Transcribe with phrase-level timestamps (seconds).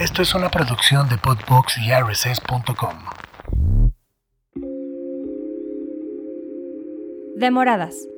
[0.00, 2.94] Esto es una producción de Podbox y RSS.com.
[7.36, 8.08] Demoradas.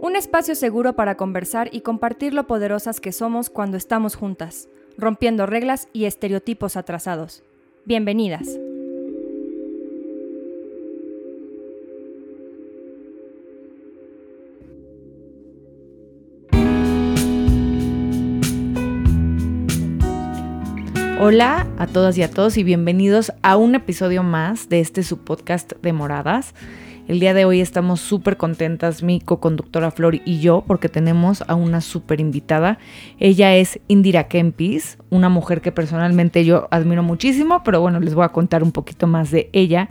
[0.00, 5.46] Un espacio seguro para conversar y compartir lo poderosas que somos cuando estamos juntas, rompiendo
[5.46, 7.44] reglas y estereotipos atrasados.
[7.84, 8.58] Bienvenidas.
[21.20, 25.18] Hola a todas y a todos y bienvenidos a un episodio más de este su
[25.18, 26.54] podcast de Moradas.
[27.08, 31.56] El día de hoy estamos súper contentas, mi co-conductora Flor y yo, porque tenemos a
[31.56, 32.78] una súper invitada.
[33.18, 38.24] Ella es Indira Kempis, una mujer que personalmente yo admiro muchísimo, pero bueno, les voy
[38.24, 39.88] a contar un poquito más de ella.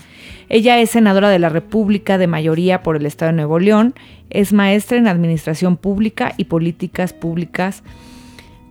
[0.47, 3.95] Ella es senadora de la República de mayoría por el Estado de Nuevo León,
[4.29, 7.83] es maestra en Administración Pública y Políticas Públicas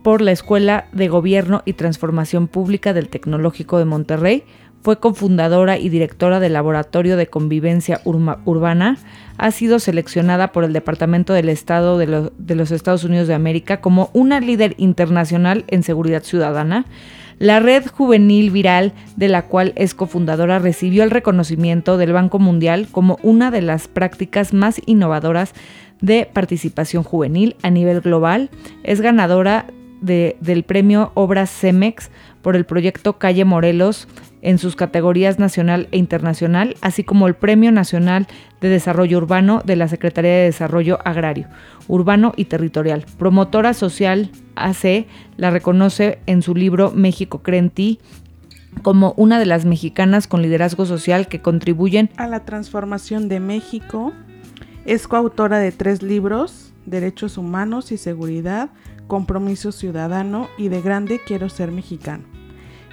[0.06, 4.45] por la Escuela de Gobierno y Transformación Pública del Tecnológico de Monterrey.
[4.80, 8.98] Fue cofundadora y directora del Laboratorio de Convivencia Urbana.
[9.37, 13.80] Ha sido seleccionada por el Departamento del Estado de, de los Estados Unidos de América
[13.80, 16.87] como una líder internacional en seguridad ciudadana.
[17.41, 22.87] La red juvenil viral de la cual es cofundadora recibió el reconocimiento del Banco Mundial
[22.93, 25.52] como una de las prácticas más innovadoras
[26.01, 28.51] de participación juvenil a nivel global.
[28.85, 29.66] Es ganadora
[30.01, 32.11] del premio Obras CEMEX
[32.43, 34.09] por el proyecto Calle Morelos
[34.43, 38.29] en sus categorías nacional e internacional, así como el Premio Nacional
[38.61, 41.49] de Desarrollo Urbano de la Secretaría de Desarrollo Agrario,
[41.88, 43.05] Urbano y Territorial.
[43.19, 47.71] Promotora social AC la reconoce en su libro México Cree
[48.83, 54.13] como una de las mexicanas con liderazgo social que contribuyen a la transformación de México.
[54.85, 58.71] Es coautora de tres libros, Derechos Humanos y Seguridad,
[59.07, 62.24] compromiso ciudadano y de grande quiero ser mexicano.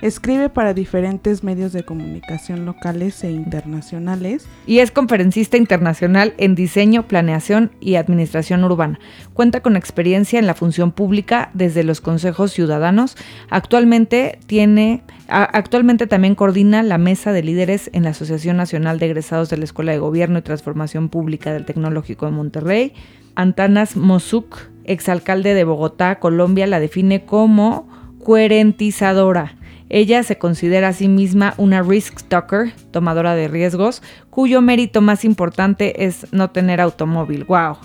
[0.03, 4.45] Escribe para diferentes medios de comunicación locales e internacionales.
[4.67, 8.99] Y es conferencista internacional en diseño, planeación y administración urbana.
[9.33, 13.15] Cuenta con experiencia en la función pública desde los consejos ciudadanos.
[13.49, 19.49] Actualmente tiene Actualmente también coordina la mesa de líderes en la Asociación Nacional de Egresados
[19.49, 22.93] de la Escuela de Gobierno y Transformación Pública del Tecnológico de Monterrey.
[23.35, 27.87] Antanas Mosuk, exalcalde de Bogotá, Colombia, la define como
[28.23, 29.55] coherentizadora.
[29.89, 35.23] Ella se considera a sí misma una risk talker, tomadora de riesgos, cuyo mérito más
[35.23, 37.43] importante es no tener automóvil.
[37.43, 37.77] ¡Wow!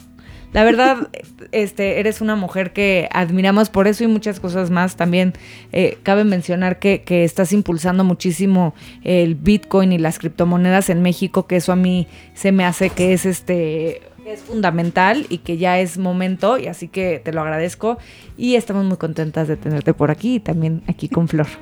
[0.53, 1.09] La verdad,
[1.53, 4.97] este, eres una mujer que admiramos por eso y muchas cosas más.
[4.97, 5.35] También
[5.73, 11.47] eh, cabe mencionar que, que, estás impulsando muchísimo el Bitcoin y las criptomonedas en México,
[11.47, 14.01] que eso a mí se me hace que es este
[14.33, 17.99] es fundamental y que ya es momento y así que te lo agradezco
[18.37, 21.49] y estamos muy contentas de tenerte por aquí y también aquí con Flor.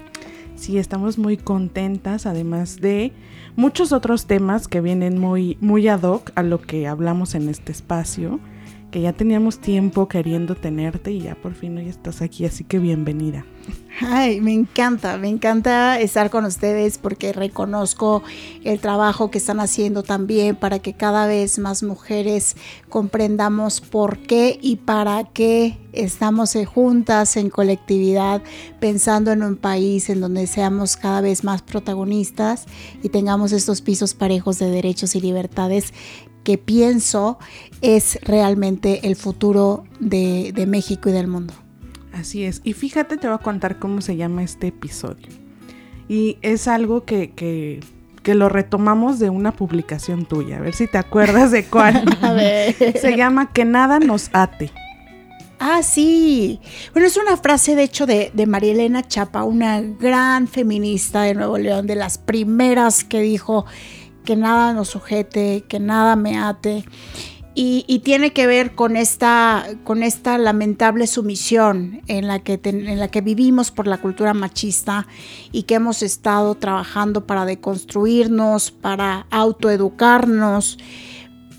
[0.56, 3.12] Sí, estamos muy contentas, además de
[3.56, 7.72] muchos otros temas que vienen muy, muy ad hoc a lo que hablamos en este
[7.72, 8.40] espacio,
[9.02, 13.44] ya teníamos tiempo queriendo tenerte y ya por fin hoy estás aquí, así que bienvenida.
[14.00, 18.22] Ay, me encanta, me encanta estar con ustedes porque reconozco
[18.62, 22.56] el trabajo que están haciendo también para que cada vez más mujeres
[22.90, 28.42] comprendamos por qué y para qué estamos juntas en colectividad,
[28.80, 32.66] pensando en un país en donde seamos cada vez más protagonistas
[33.02, 35.94] y tengamos estos pisos parejos de derechos y libertades
[36.46, 37.40] que pienso
[37.82, 41.52] es realmente el futuro de, de México y del mundo.
[42.12, 42.60] Así es.
[42.62, 45.26] Y fíjate, te voy a contar cómo se llama este episodio.
[46.08, 47.80] Y es algo que, que,
[48.22, 50.58] que lo retomamos de una publicación tuya.
[50.58, 52.04] A ver si te acuerdas de cuál.
[52.22, 52.76] a ver.
[52.96, 54.70] Se llama Que nada nos ate.
[55.58, 56.60] Ah, sí.
[56.92, 61.34] Bueno, es una frase de hecho de, de María Elena Chapa, una gran feminista de
[61.34, 63.66] Nuevo León, de las primeras que dijo
[64.26, 66.84] que nada nos sujete, que nada me ate.
[67.58, 73.08] Y, tiene que ver con esta, con esta lamentable sumisión en la, que en la
[73.08, 75.06] que vivimos por la cultura machista
[75.52, 80.78] y que hemos estado trabajando para deconstruirnos, para autoeducarnos,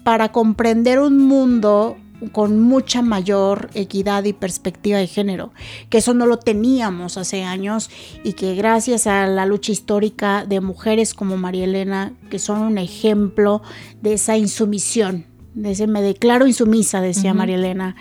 [0.04, 1.98] para comprender un mundo
[2.32, 5.52] con mucha mayor equidad y perspectiva de género,
[5.90, 7.90] que eso no lo teníamos hace años
[8.24, 12.78] y que gracias a la lucha histórica de mujeres como María Elena, que son un
[12.78, 13.62] ejemplo
[14.02, 15.26] de esa insumisión
[15.58, 17.96] me declaro insumisa, decía María Elena.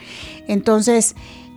[0.46, 1.16] Entonces,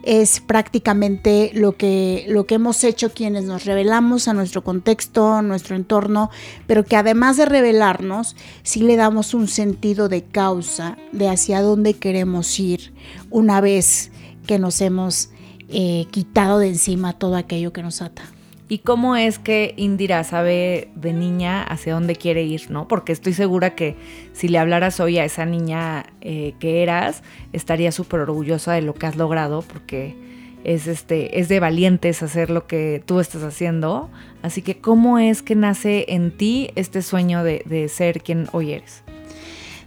[0.09, 5.75] es prácticamente lo que, lo que hemos hecho quienes nos revelamos a nuestro contexto, nuestro
[5.75, 6.31] entorno,
[6.65, 11.94] pero que además de revelarnos, sí le damos un sentido de causa, de hacia dónde
[11.94, 12.91] queremos ir
[13.29, 14.09] una vez
[14.47, 15.29] que nos hemos
[15.67, 18.23] eh, quitado de encima todo aquello que nos ata.
[18.71, 22.88] ¿Y cómo es que Indira sabe de niña hacia dónde quiere ir, no?
[22.88, 23.95] Porque estoy segura que
[24.31, 28.94] si le hablaras hoy a esa niña eh, que eras, estaría súper orgullosa de lo
[28.94, 30.16] que has logrado, porque
[30.63, 34.12] es, este, es de valientes hacer lo que tú estás haciendo.
[34.44, 38.74] Así que, ¿cómo es que nace en ti este sueño de, de ser quien hoy
[38.74, 39.01] eres?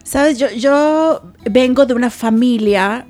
[0.03, 3.07] Sabes, yo, yo vengo de una familia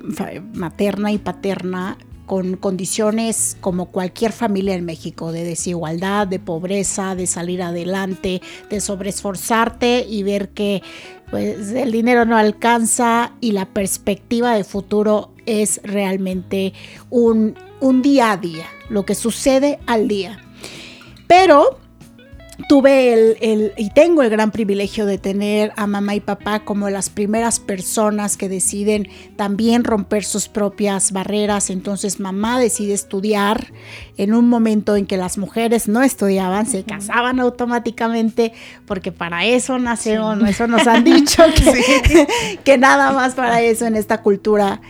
[0.53, 7.27] materna y paterna con condiciones como cualquier familia en México, de desigualdad, de pobreza, de
[7.27, 10.81] salir adelante, de sobreesforzarte y ver que
[11.29, 16.73] pues, el dinero no alcanza y la perspectiva de futuro es realmente
[17.09, 20.39] un, un día a día, lo que sucede al día.
[21.27, 21.79] Pero
[22.67, 27.09] tuve el, y tengo el gran privilegio de tener a mamá y papá como las
[27.09, 31.69] primeras personas que deciden también romper sus propias barreras.
[31.69, 33.73] Entonces mamá decide estudiar
[34.17, 38.53] en un momento en que las mujeres no estudiaban, se casaban automáticamente,
[38.85, 42.27] porque para eso nacieron, eso nos han dicho, que,
[42.63, 44.81] que nada más para eso en esta cultura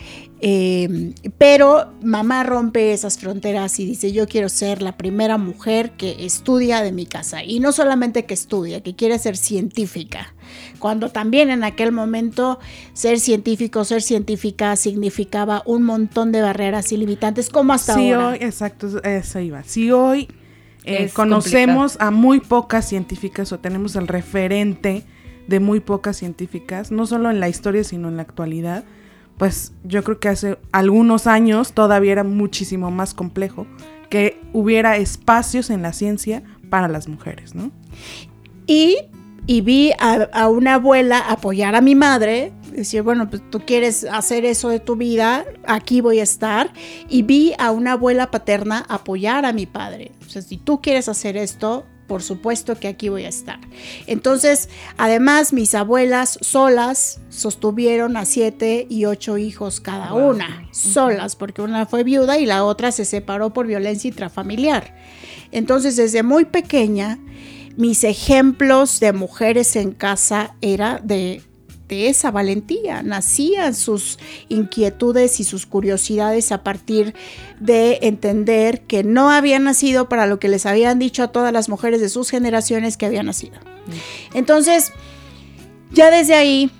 [0.45, 6.25] eh, pero mamá rompe esas fronteras y dice, yo quiero ser la primera mujer que
[6.25, 7.45] estudia de mi casa.
[7.45, 10.33] Y no solamente que estudia, que quiere ser científica.
[10.79, 12.59] Cuando también en aquel momento
[12.91, 18.27] ser científico, ser científica significaba un montón de barreras y limitantes, como hasta sí, ahora.
[18.31, 19.63] Hoy, exacto, eso iba.
[19.63, 20.27] Si hoy
[20.83, 25.05] eh, conocemos a muy pocas científicas o tenemos el referente
[25.47, 28.83] de muy pocas científicas, no solo en la historia, sino en la actualidad,
[29.37, 33.67] pues yo creo que hace algunos años todavía era muchísimo más complejo
[34.09, 37.71] que hubiera espacios en la ciencia para las mujeres, ¿no?
[38.67, 38.97] Y,
[39.47, 44.69] vi a, una abuela apoyar a mi madre, decir, bueno, pues tú quieres hacer eso
[44.69, 46.71] de tu vida, aquí voy a estar.
[47.09, 50.11] Y vi a una abuela paterna apoyar a mi padre.
[50.25, 53.59] O sea, si tú quieres hacer esto, por supuesto que aquí voy a estar.
[54.05, 54.69] Entonces,
[54.99, 61.87] además, mis abuelas solas sostuvieron a siete y ocho hijos cada una, solas, porque una
[61.87, 64.95] fue viuda y la otra se separó por violencia intrafamiliar.
[65.51, 67.17] Entonces, desde muy pequeña,
[67.77, 71.41] mis ejemplos de mujeres en casa era de
[71.93, 74.17] de esa valentía, nacían sus
[74.49, 77.13] inquietudes y sus curiosidades a partir
[77.59, 81.69] de entender que no habían nacido para lo que les habían dicho a todas las
[81.69, 83.59] mujeres de sus generaciones que habían nacido.
[83.61, 84.37] Mm.
[84.37, 84.91] Entonces,
[85.91, 86.71] ya desde ahí,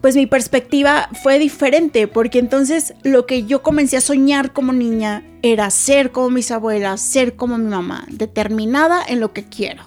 [0.00, 5.22] pues mi perspectiva fue diferente, porque entonces lo que yo comencé a soñar como niña
[5.42, 9.84] era ser como mis abuelas, ser como mi mamá, determinada en lo que quiero,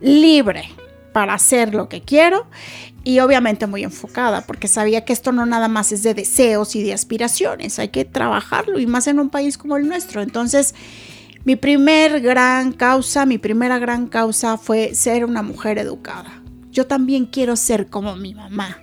[0.00, 0.68] libre
[1.12, 2.46] para hacer lo que quiero
[3.06, 6.82] y obviamente muy enfocada, porque sabía que esto no nada más es de deseos y
[6.82, 10.22] de aspiraciones, hay que trabajarlo y más en un país como el nuestro.
[10.22, 10.74] Entonces,
[11.44, 16.42] mi primer gran causa, mi primera gran causa fue ser una mujer educada.
[16.72, 18.76] Yo también quiero ser como mi mamá.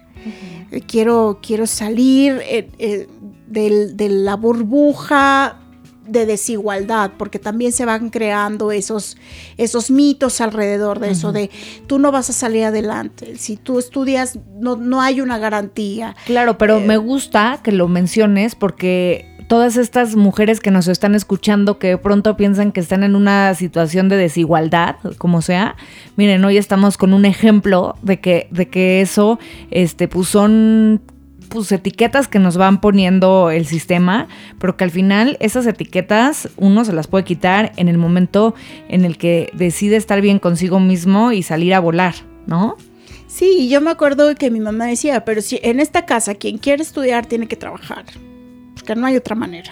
[0.88, 3.10] quiero, quiero salir eh, eh,
[3.48, 5.63] de la burbuja
[6.08, 9.18] de desigualdad, porque también se van creando esos,
[9.58, 11.50] esos mitos alrededor de eso, de
[11.88, 16.16] tú no vas a salir adelante, si tú estudias no, no hay una garantía.
[16.26, 21.16] Claro, pero eh, me gusta que lo menciones porque todas estas mujeres que nos están
[21.16, 25.76] escuchando que de pronto piensan que están en una situación de desigualdad, como sea,
[26.16, 31.02] miren, hoy estamos con un ejemplo de que, de que eso, este, pues son
[31.54, 34.28] pues, etiquetas que nos van poniendo el sistema,
[34.60, 38.56] pero que al final esas etiquetas uno se las puede quitar en el momento
[38.90, 42.16] en el que decide estar bien consigo mismo y salir a volar,
[42.48, 42.76] ¿no?
[43.28, 46.82] Sí, yo me acuerdo que mi mamá decía, pero si en esta casa quien quiere
[46.82, 48.06] estudiar tiene que trabajar,
[48.74, 49.72] porque no hay otra manera.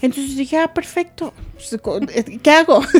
[0.00, 1.34] Entonces dije, ah, perfecto.
[1.54, 1.72] Pues,
[2.14, 2.82] eh, ¿Qué hago?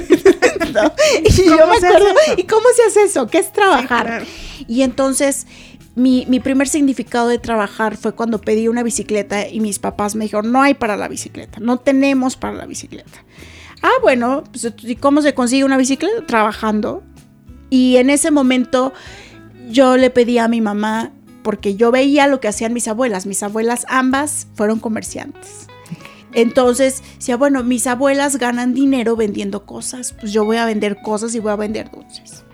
[1.25, 3.26] Y yo me acuerdo, ¿y cómo se hace eso?
[3.26, 4.25] ¿Qué es trabajar?
[4.69, 5.47] Y entonces
[5.94, 10.50] mi, primer significado de trabajar fue cuando pedí una bicicleta y mis papás me dijeron,
[10.50, 13.25] no hay para la bicicleta, no tenemos para la bicicleta.
[13.82, 16.25] Ah, bueno, pues, ¿y cómo se consigue una bicicleta?
[16.26, 17.02] Trabajando.
[17.68, 18.92] Y en ese momento
[19.68, 23.26] yo le pedí a mi mamá, porque yo veía lo que hacían mis abuelas.
[23.26, 25.66] Mis abuelas ambas fueron comerciantes.
[26.32, 31.34] Entonces, decía, bueno, mis abuelas ganan dinero vendiendo cosas, pues yo voy a vender cosas
[31.34, 32.44] y voy a vender dulces.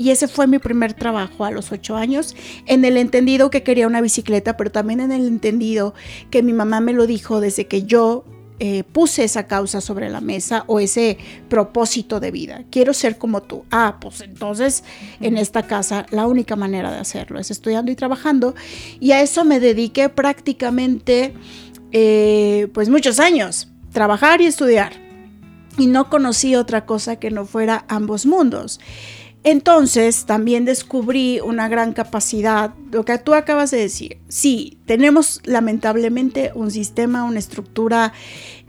[0.00, 3.86] Y ese fue mi primer trabajo a los ocho años, en el entendido que quería
[3.86, 5.92] una bicicleta, pero también en el entendido
[6.30, 8.24] que mi mamá me lo dijo desde que yo
[8.60, 11.18] eh, puse esa causa sobre la mesa o ese
[11.50, 12.64] propósito de vida.
[12.70, 13.66] Quiero ser como tú.
[13.70, 14.84] Ah, pues entonces
[15.20, 18.54] en esta casa la única manera de hacerlo es estudiando y trabajando.
[19.00, 21.34] Y a eso me dediqué prácticamente
[21.92, 24.94] eh, pues muchos años, trabajar y estudiar.
[25.78, 28.80] y no conocí otra cosa que no fuera ambos mundos.
[29.42, 34.18] Entonces también descubrí una gran capacidad, lo que tú acabas de decir.
[34.28, 38.12] Sí, tenemos lamentablemente un sistema, una estructura,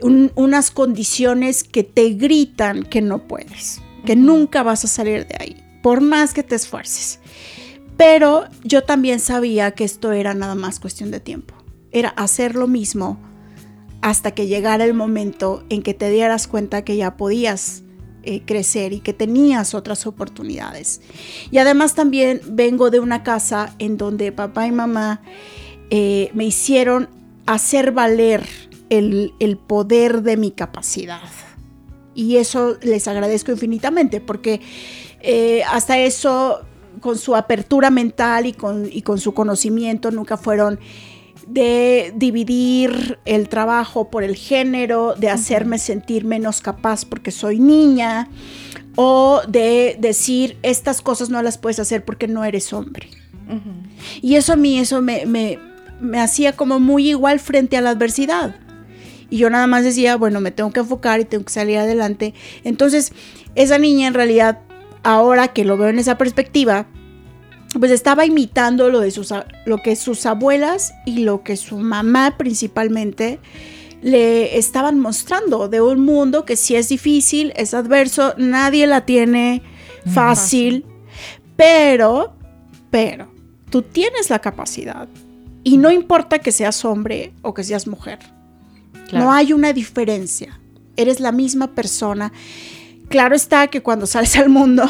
[0.00, 5.36] un- unas condiciones que te gritan que no puedes, que nunca vas a salir de
[5.38, 7.18] ahí, por más que te esfuerces.
[7.98, 11.54] Pero yo también sabía que esto era nada más cuestión de tiempo.
[11.90, 13.18] Era hacer lo mismo
[14.00, 17.82] hasta que llegara el momento en que te dieras cuenta que ya podías
[18.22, 21.00] eh, crecer y que tenías otras oportunidades.
[21.50, 25.20] Y además también vengo de una casa en donde papá y mamá
[25.90, 27.08] eh, me hicieron
[27.46, 28.46] hacer valer
[28.90, 31.20] el, el poder de mi capacidad.
[32.14, 34.60] Y eso les agradezco infinitamente porque
[35.20, 36.60] eh, hasta eso,
[37.00, 40.78] con su apertura mental y con, y con su conocimiento, nunca fueron
[41.46, 48.28] de dividir el trabajo por el género, de hacerme sentir menos capaz porque soy niña,
[48.96, 53.08] o de decir estas cosas no las puedes hacer porque no eres hombre.
[54.22, 55.58] Y eso a mí, eso me, me,
[56.00, 58.56] me hacía como muy igual frente a la adversidad.
[59.28, 62.34] Y yo nada más decía, bueno, me tengo que enfocar y tengo que salir adelante.
[62.64, 63.12] Entonces,
[63.54, 64.60] esa niña en realidad,
[65.02, 66.86] ahora que lo veo en esa perspectiva,
[67.78, 69.32] pues estaba imitando lo, de sus,
[69.64, 73.40] lo que sus abuelas y lo que su mamá principalmente
[74.02, 79.62] le estaban mostrando de un mundo que sí es difícil, es adverso, nadie la tiene
[80.12, 80.84] fácil,
[81.56, 82.34] pero,
[82.90, 83.32] pero,
[83.70, 85.08] tú tienes la capacidad
[85.62, 88.18] y no importa que seas hombre o que seas mujer,
[89.08, 89.26] Claro.
[89.26, 90.58] no hay una diferencia,
[90.96, 92.32] eres la misma persona.
[93.08, 94.84] Claro está que cuando sales al mundo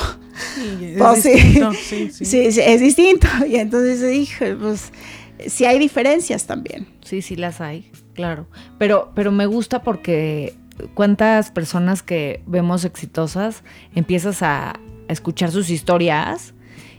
[0.54, 1.30] Sí, es Pues sí.
[1.32, 2.24] distinto, sí, sí.
[2.24, 3.26] Sí, sí, es distinto.
[3.48, 4.92] Y entonces dije, pues
[5.46, 6.86] sí hay diferencias también.
[7.04, 8.46] Sí, sí las hay, claro.
[8.78, 10.54] Pero, pero me gusta porque
[10.94, 13.62] cuántas personas que vemos exitosas
[13.94, 16.54] empiezas a, a escuchar sus historias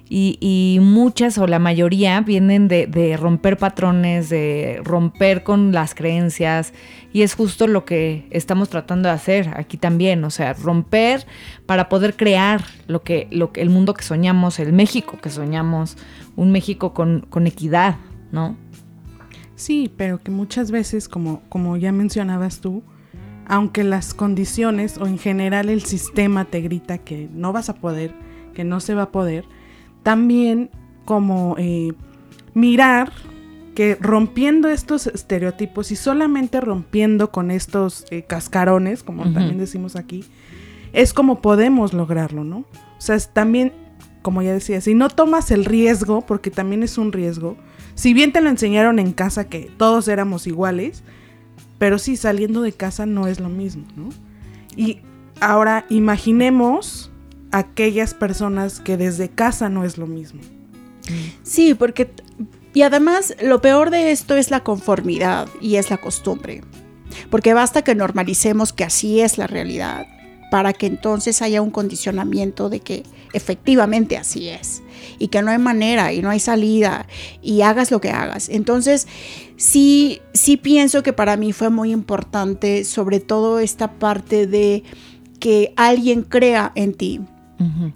[0.10, 6.74] y, muchas o la mayoría vienen de, de romper patrones, de romper con las creencias
[7.14, 11.26] y es justo lo que estamos tratando de hacer aquí también, o sea, romper
[11.66, 15.98] para poder crear lo que, lo que el mundo que soñamos, el México que soñamos,
[16.36, 17.98] un México con, con equidad,
[18.32, 18.58] ¿no?
[19.56, 22.84] Sí, pero que muchas veces, como, como ya mencionabas tú,
[23.46, 28.16] aunque las condiciones o en general el sistema te grita que no vas a poder,
[28.54, 29.46] que no se va a poder,
[30.04, 30.70] también
[31.06, 31.94] como eh,
[32.54, 33.12] mirar
[33.76, 40.24] que rompiendo estos estereotipos y solamente rompiendo con estos eh, cascarones, como también decimos aquí,
[40.94, 42.58] es como podemos lograrlo, ¿no?
[42.58, 42.66] O
[43.00, 43.74] sea, es también,
[44.22, 47.58] como ya decía, si no tomas el riesgo, porque también es un riesgo,
[47.96, 51.04] si bien te lo enseñaron en casa que todos éramos iguales,
[51.80, 54.10] pero sí, saliendo de casa no es lo mismo, ¿no?
[54.76, 55.02] Y
[55.42, 57.12] ahora imaginemos
[57.54, 60.42] aquellas personas que desde casa no es lo mismo.
[61.44, 62.12] Sí, porque...
[62.74, 66.62] Y además, lo peor de esto es la conformidad y es la costumbre.
[67.30, 70.08] Porque basta que normalicemos que así es la realidad
[70.50, 74.84] para que entonces haya un condicionamiento de que efectivamente así es
[75.20, 77.08] y que no hay manera y no hay salida
[77.42, 78.50] y hagas lo que hagas.
[78.50, 79.08] Entonces,
[79.58, 84.84] sí, sí pienso que para mí fue muy importante sobre todo esta parte de
[85.40, 87.20] que alguien crea en ti,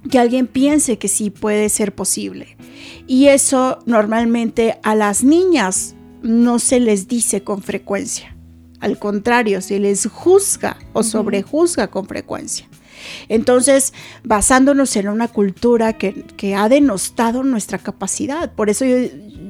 [0.10, 2.58] Que alguien piense que sí puede ser posible.
[3.08, 8.36] Y eso normalmente a las niñas no se les dice con frecuencia.
[8.80, 12.68] Al contrario, se les juzga o sobrejuzga con frecuencia.
[13.30, 13.94] Entonces,
[14.24, 18.52] basándonos en una cultura que, que ha denostado nuestra capacidad.
[18.54, 18.98] Por eso yo,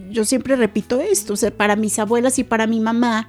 [0.10, 1.34] yo siempre repito esto.
[1.34, 3.28] O sea, para mis abuelas y para mi mamá,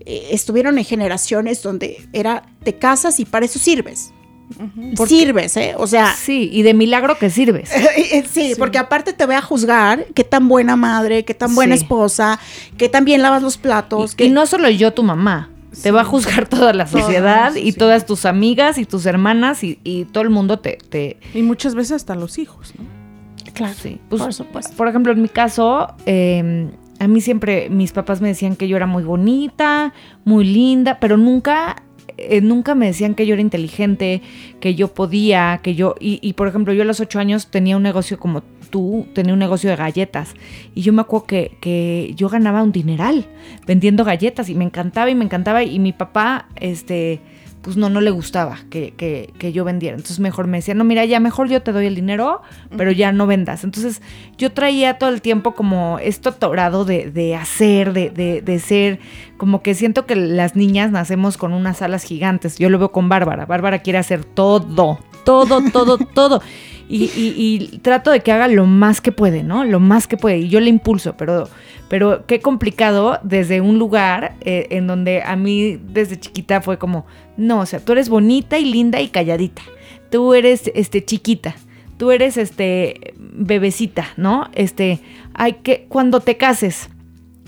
[0.00, 4.12] eh, estuvieron en generaciones donde era te casas y para eso sirves.
[4.96, 5.74] Porque- Sirves, ¿eh?
[5.76, 7.70] O sea, Sí, y de milagro que sirves.
[8.30, 11.82] sí, porque aparte te voy a juzgar qué tan buena madre, qué tan buena Sí.
[11.82, 12.38] esposa,
[12.76, 14.14] qué tan bien lavas los platos.
[14.18, 15.50] Y, no solo yo, tu mamá.
[15.82, 17.78] Te va a juzgar toda la sociedad y sí.
[17.78, 20.78] todas tus amigas y tus hermanas y, y todo el mundo te...
[20.88, 22.84] te Y muchas veces hasta los hijos, ¿no?
[23.54, 24.00] Claro, sí.
[24.08, 24.72] Pues, por supuesto.
[24.76, 28.76] Por ejemplo, en mi caso, eh, a mí siempre mis papás me decían que yo
[28.76, 29.92] era muy bonita,
[30.24, 31.82] muy linda, pero nunca,
[32.20, 34.22] eh, nunca me decían que yo era inteligente,
[34.60, 35.94] que yo podía, que yo...
[36.00, 39.32] Y, y, por ejemplo, yo a los ocho años tenía un negocio como tú, tenía
[39.32, 40.34] un negocio de galletas.
[40.74, 43.26] Y yo me acuerdo que, que yo ganaba un dineral
[43.66, 45.62] vendiendo galletas y me encantaba y me encantaba.
[45.62, 47.20] Y mi papá, este...
[47.62, 49.94] Pues no, no le gustaba que, que- que yo vendiera.
[49.94, 52.40] Entonces mejor me decía, no, mira, ya mejor yo te doy el dinero,
[52.76, 53.64] pero ya no vendas.
[53.64, 54.00] Entonces
[54.38, 58.98] yo traía todo el tiempo como esto atorado de, de hacer, de, de, de ser
[59.36, 62.56] como que siento que las niñas nacemos con unas alas gigantes.
[62.58, 63.44] Yo lo veo con Bárbara.
[63.44, 66.40] Bárbara quiere hacer todo, todo, todo, todo.
[66.92, 69.64] Y, y- y trato de que haga lo más que puede, ¿no?
[69.64, 70.38] Lo más que puede.
[70.38, 71.48] Y yo le impulso, pero,
[71.88, 77.06] pero qué complicado desde un lugar eh, en donde a mí desde chiquita fue como,
[77.36, 79.62] no, o sea, tú eres bonita y linda y calladita.
[80.10, 81.54] Tú eres este, chiquita.
[81.96, 84.48] Tú eres este bebecita, ¿no?
[84.54, 84.98] Este,
[85.34, 86.90] hay que, cuando te cases,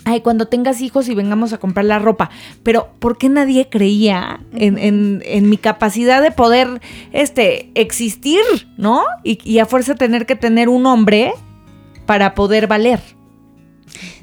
[0.05, 2.31] ay, cuando tengas hijos y vengamos a comprar la ropa.
[2.63, 6.81] Pero, ¿por qué nadie creía en, en- en mi capacidad de poder
[7.13, 8.41] este, existir,
[8.77, 9.05] ¿no?
[9.25, 11.33] Y, a fuerza tener que tener un hombre
[12.07, 13.01] para poder valer.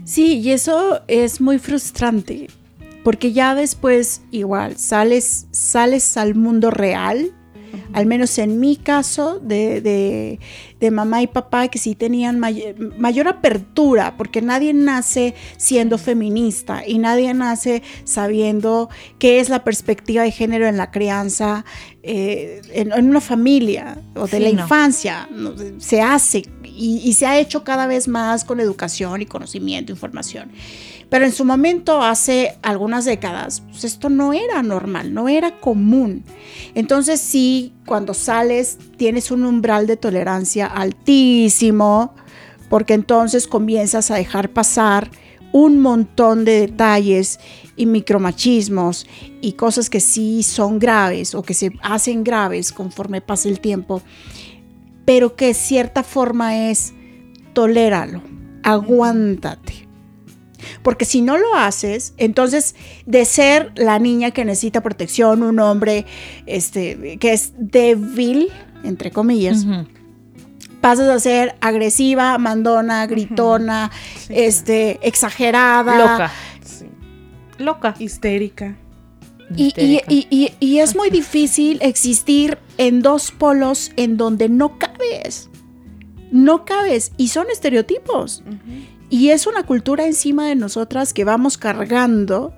[0.04, 2.48] Sí, y eso es muy frustrante,
[3.04, 7.32] porque ya después igual sales, sales al mundo real,
[7.94, 10.40] al menos en mi caso, de, de-
[10.80, 16.84] de mamá y papá que sí tenían may- mayor apertura, porque nadie nace siendo feminista
[16.88, 21.66] y nadie nace sabiendo qué es la perspectiva de género en la crianza,
[22.04, 24.62] eh, en, en una familia o de Sí, la no.
[24.62, 25.30] infancia.
[25.80, 26.44] Se hace
[26.80, 30.50] y, se ha hecho cada vez más con educación y conocimiento, información.
[31.10, 36.24] Pero en su momento, hace algunas décadas, pues esto no era normal, no era común.
[36.76, 42.14] Entonces sí, cuando sales tienes un umbral de tolerancia altísimo,
[42.70, 45.10] porque entonces comienzas a dejar pasar
[45.52, 47.40] un montón de detalles
[47.76, 49.08] y micromachismos
[49.42, 54.02] y cosas que sí son graves o que se hacen graves conforme pasa el tiempo,
[55.10, 56.94] pero que de cierta forma es
[57.54, 58.22] toléralo,
[58.62, 59.88] aguántate.
[60.84, 62.76] Porque si no lo haces, entonces
[63.08, 66.06] de ser la niña que necesita protección, un hombre
[66.46, 68.50] este, que es débil,
[68.84, 69.66] entre comillas,
[70.80, 75.98] pasas a ser agresiva, mandona, gritona, Sí, este, exagerada.
[75.98, 76.32] Loca.
[76.64, 76.86] Sí.
[77.58, 77.96] Loca.
[77.98, 78.76] Histérica.
[79.56, 80.06] Y, y- Histérica.
[80.10, 85.50] y- y- y es muy difícil existir en dos polos en donde no cabes.
[86.32, 87.12] No cabes.
[87.18, 88.44] Y son estereotipos.
[89.12, 92.54] Y es una cultura encima de nosotras que vamos cargando.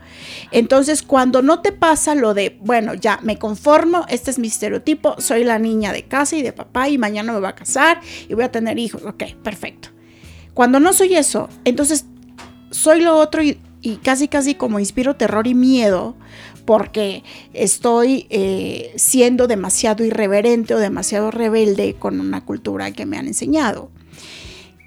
[0.51, 5.15] Entonces, cuando no te pasa lo de, bueno, ya me conformo, este es mi estereotipo,
[5.19, 8.34] soy la niña de casa y de papá y mañana me voy a casar y
[8.34, 9.04] voy a tener hijos.
[9.06, 9.89] Ok, perfecto.
[10.54, 12.06] Cuando no soy eso, entonces
[12.71, 16.17] soy lo otro y, y casi, casi como inspiro terror y miedo
[16.65, 23.28] porque estoy eh, siendo demasiado irreverente o demasiado rebelde con una cultura que me han
[23.28, 23.91] enseñado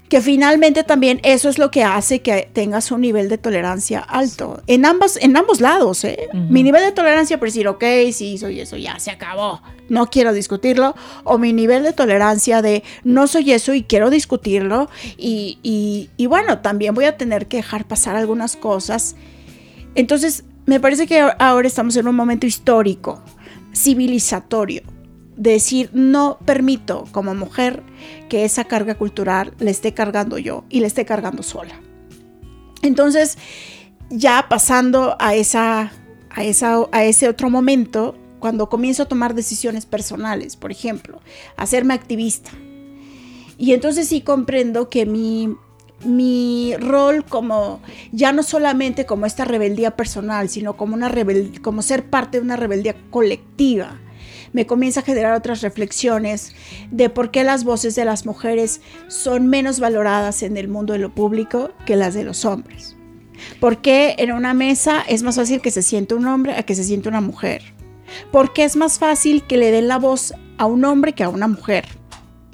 [0.07, 4.61] que finalmente también eso es lo que hace que tengas un nivel de tolerancia alto.
[4.67, 6.29] En, ambas, en ambos lados, ¿eh?
[6.31, 7.83] Mi nivel de tolerancia por decir, ok,
[8.13, 10.93] sí, soy eso, ya se acabó, no quiero discutirlo.
[11.23, 14.89] O mi nivel de tolerancia de, no soy eso y quiero discutirlo.
[15.17, 19.15] Y, y- y bueno, también voy a tener que dejar pasar algunas cosas.
[19.95, 23.21] Entonces, me parece que ahora estamos en un momento histórico,
[23.73, 24.81] civilizatorio,
[25.35, 27.83] de decir, no permito como mujer
[28.29, 31.79] que esa carga cultural le esté cargando yo y le esté cargando sola.
[32.81, 33.37] Entonces,
[34.09, 35.91] ya pasando a, esa,
[36.29, 41.21] a, esa, a ese otro momento, cuando comienzo a tomar decisiones personales, por ejemplo,
[41.57, 42.51] hacerme activista.
[43.57, 45.55] Y entonces sí comprendo que mi,
[46.03, 47.81] mi rol como,
[48.11, 52.43] ya no solamente como esta rebeldía personal, sino como, una rebel, como ser parte de
[52.43, 53.99] una rebeldía colectiva,
[54.53, 56.55] me comienza a generar otras reflexiones
[56.89, 60.99] de por qué las voces de las mujeres son menos valoradas en el mundo de
[60.99, 62.95] lo público que las de los hombres.
[63.59, 66.73] ¿Por qué en una mesa es más fácil que se siente un hombre a que
[66.73, 67.63] se siente una mujer?
[68.31, 71.29] ¿Por qué es más fácil que le den la voz a un hombre que a
[71.29, 71.85] una mujer?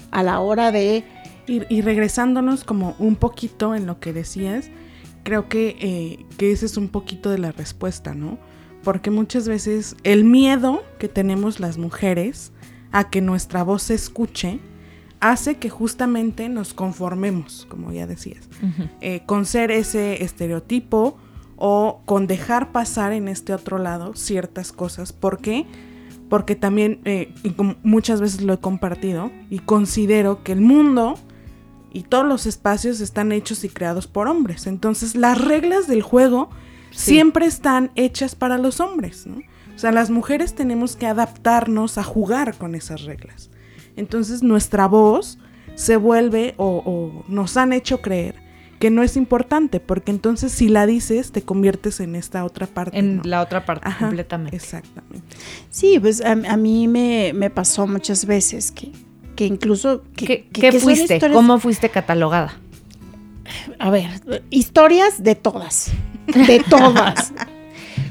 [0.09, 1.03] A la hora de...
[1.47, 4.69] Y, y regresándonos como un poquito en lo que decías,
[5.23, 8.37] creo que, eh, que ese es un poquito de la respuesta, ¿no?
[8.83, 12.51] Porque muchas veces el miedo que tenemos las mujeres
[12.91, 14.59] a que nuestra voz se escuche
[15.19, 18.49] hace que justamente nos conformemos, como ya decías,
[19.01, 21.17] eh, con ser ese estereotipo
[21.57, 25.13] o con dejar pasar en este otro lado ciertas cosas.
[25.13, 25.67] ¿Por qué?
[26.27, 31.19] Porque también, eh, y muchas veces lo he compartido, y considero que el mundo
[31.93, 34.67] y todos los espacios están hechos y creados por hombres.
[34.67, 36.49] Entonces las reglas del juego
[36.91, 37.11] Sí.
[37.11, 39.37] siempre están hechas para los hombres, ¿no?
[39.73, 43.49] O sea, las mujeres tenemos que adaptarnos a jugar con esas reglas.
[43.95, 45.37] Entonces nuestra voz
[45.75, 48.35] se vuelve o, o nos han hecho creer
[48.79, 52.97] que no es importante, porque entonces si la dices te conviertes en esta otra parte.
[52.97, 53.23] En ¿no?
[53.23, 54.55] la otra parte, Ajá, completamente.
[54.57, 55.21] Exactamente.
[55.69, 58.91] Sí, pues a, a mí me, me pasó muchas veces que,
[59.41, 60.03] que incluso...
[60.15, 61.15] Que, ¿Qué, que- qué que son fuiste?
[61.15, 62.53] historias- ¿Cómo fuiste catalogada?
[63.79, 64.07] A ver,
[64.51, 65.89] historias de todas.
[66.27, 67.33] De todas.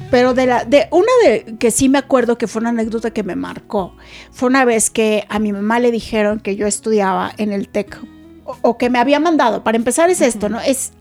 [0.09, 3.23] Pero de la, de una de que sí me acuerdo que fue una anécdota que
[3.23, 3.95] me marcó,
[4.33, 7.97] fue una vez que a mi mamá le dijeron que yo estudiaba en el TEC
[8.43, 9.63] o, o que me había mandado.
[9.63, 10.59] Para empezar es esto, ¿no?
[10.59, 10.91] Es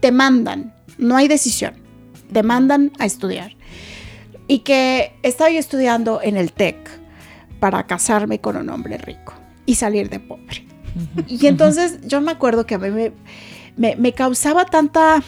[0.00, 1.72] te mandan, no hay decisión,
[2.30, 3.52] te mandan a estudiar.
[4.48, 6.76] Y que estaba yo estudiando en el TEC
[7.58, 9.32] para casarme con un hombre rico
[9.68, 10.64] y salir de pobre.
[11.28, 13.12] Y entonces yo me acuerdo que a mí me,
[13.76, 15.22] me, me causaba tanta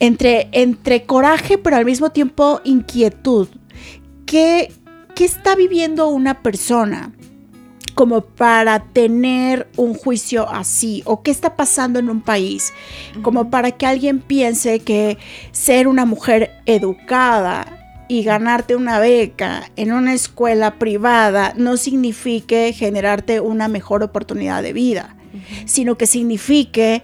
[0.00, 3.48] entre, entre coraje, pero al mismo tiempo inquietud.
[4.24, 4.72] ¿Qué,
[5.14, 7.12] qué está viviendo una persona
[7.94, 11.02] como para tener un juicio así?
[11.04, 12.72] ¿O qué está pasando en un país?
[13.20, 15.18] Como para que alguien piense que
[15.52, 17.77] ser una mujer educada
[18.08, 24.72] y ganarte una beca en una escuela privada no signifique generarte una mejor oportunidad de
[24.72, 25.14] vida,
[25.66, 27.02] sino que signifique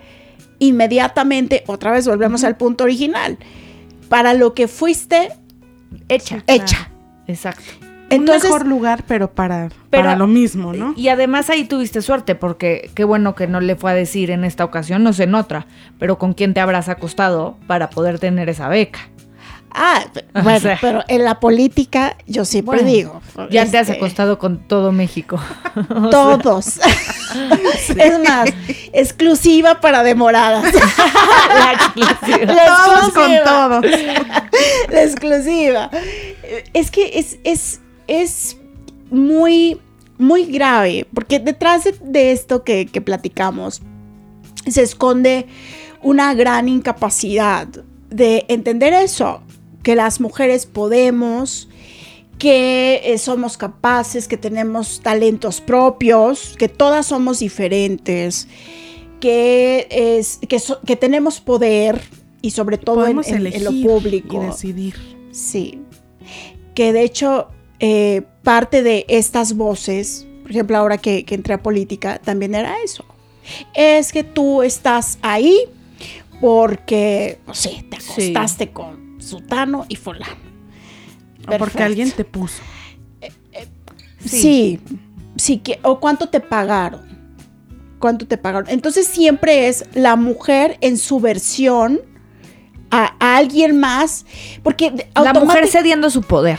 [0.58, 3.38] inmediatamente, otra vez volvemos al punto original,
[4.08, 5.30] para lo que fuiste
[6.08, 6.42] Hecha.
[6.46, 6.90] hecha.
[7.26, 7.62] Exacto.
[8.10, 10.94] Entonces, un mejor lugar, pero para, Pero- para lo mismo, ¿no?
[10.96, 14.44] Y además ahí tuviste suerte, porque qué bueno que no le fue a decir en
[14.44, 15.66] esta ocasión, no sé en otra,
[15.98, 19.08] pero con quién te habrás acostado para poder tener esa beca.
[19.74, 20.78] Ah, O bueno, sea.
[20.80, 23.22] pero en la política yo siempre Bueno, digo.
[23.50, 25.38] Ya te has este, acostado con todo México.
[25.74, 26.80] Sea, Todos.
[27.96, 28.50] Es más,
[28.92, 30.72] exclusiva para demoradas.
[30.72, 32.52] la exclusiva.
[32.52, 33.84] La Todos con todos.
[34.90, 35.90] La exclusiva.
[36.72, 38.56] Es que es, es, es
[39.10, 39.80] muy,
[40.18, 43.82] muy grave, porque detrás de, de esto que, que platicamos
[44.68, 45.46] se esconde
[46.02, 47.66] una gran incapacidad
[48.10, 49.42] de entender eso,
[49.84, 51.68] que las mujeres podemos,
[52.38, 58.48] que eh, somos capaces, que tenemos talentos propios, que todas somos diferentes,
[59.20, 62.00] que, es, que, so- que tenemos poder
[62.42, 64.42] y sobre todo en, en- lo público.
[64.42, 64.94] y decidir.
[65.30, 65.80] Sí.
[66.74, 71.62] Que de hecho, eh, parte de estas voces, por ejemplo, ahora que, que entré a
[71.62, 73.04] política, también era eso.
[73.74, 75.56] Es que tú estás ahí
[76.40, 78.10] porque, no sé, te Sí.
[78.10, 80.37] acostaste con sutano y fulano.
[81.48, 82.62] O porque alguien te puso.
[84.24, 84.80] Sí.
[85.37, 87.02] sí, que, o cuánto te pagaron.
[87.98, 88.70] ¿Cuánto te pagaron?
[88.70, 92.00] Entonces siempre es la mujer en su versión
[92.90, 94.24] a, a alguien más,
[94.62, 96.58] porque La mujer cediendo su poder.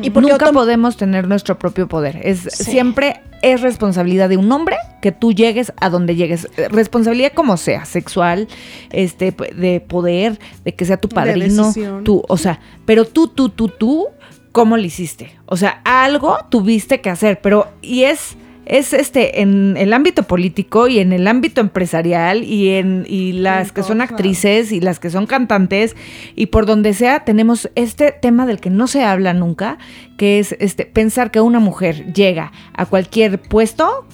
[0.00, 2.20] Y porque Nunca podemos tener nuestro propio poder.
[2.22, 2.64] Es Sí.
[2.64, 6.48] siempre es responsabilidad de un hombre que tú llegues a donde llegues.
[6.56, 8.48] Eh, Responsabilidad como sea, sexual,
[8.90, 13.68] este, de poder, de que sea tu padrino, tú, o sea, pero tú, tú, tú,
[13.68, 14.08] tú,
[14.52, 15.38] ¿cómo lo hiciste?
[15.46, 18.36] O sea, algo tuviste que hacer, pero y es
[18.66, 23.72] es este en el ámbito político y en el ámbito empresarial y en y las
[23.72, 25.96] que son actrices y las que son cantantes
[26.34, 29.78] y por donde sea tenemos este tema del que no se habla nunca,
[30.18, 34.06] que es este pensar que una mujer llega a cualquier puesto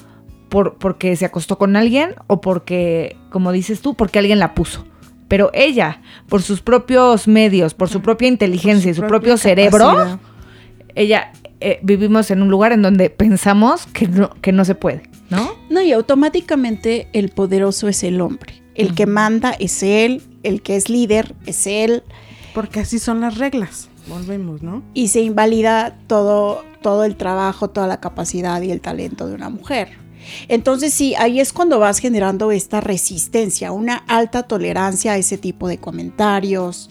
[0.49, 4.85] por, porque se acostó con alguien o porque, como dices tú, porque alguien la puso.
[5.27, 10.19] Pero ella, por sus propios medios, por su propia inteligencia y su propio cerebro.
[10.95, 15.03] Ella eh, vivimos en un lugar en donde pensamos que no, que no se puede,
[15.29, 15.51] ¿no?
[15.69, 18.61] No, y automáticamente el poderoso es el hombre.
[18.75, 22.03] El que manda es él, el que es líder es él,
[22.53, 23.89] Porque así son las reglas.
[24.07, 24.83] Volvemos, ¿no?
[24.93, 29.49] y se invalida todo, todo el trabajo, toda la capacidad y el talento de una
[29.49, 29.97] mujer.
[30.49, 35.67] Entonces sí, ahí es cuando vas generando esta resistencia, una alta tolerancia a ese tipo
[35.67, 36.89] de comentarios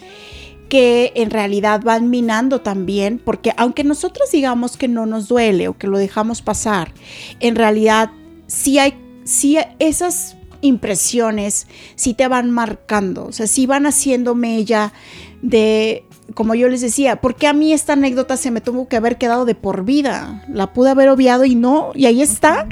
[0.73, 5.77] que en realidad van minando también, porque aunque nosotros digamos que no nos duele o
[5.77, 6.95] que lo dejamos pasar,
[7.41, 8.11] en realidad
[8.47, 14.95] sí hay, sí esas impresiones sí te van marcando, o sea, sí van haciendo mella
[15.43, 19.19] de, como yo les decía, porque a mí esta anécdota se me tuvo que haber
[19.19, 22.67] quedado de por vida, la pude haber obviado y no, y ahí está.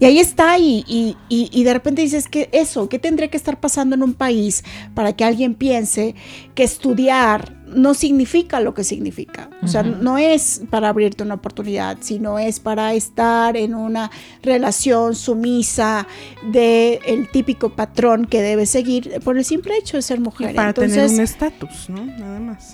[0.00, 3.36] Y ahí está, y, y, y, y de repente dices que eso, ¿qué tendría que
[3.36, 6.14] estar pasando en un país para que alguien piense
[6.54, 9.50] que estudiar no significa lo que significa?
[9.62, 14.10] O sea, no es para abrirte una oportunidad, sino es para estar en una
[14.42, 16.06] relación sumisa
[16.50, 20.54] de el típico patrón que debe seguir por el simple hecho de ser Y mujer.
[20.54, 22.06] para Entonces, tener un estatus, ¿no?
[22.06, 22.72] Nada más.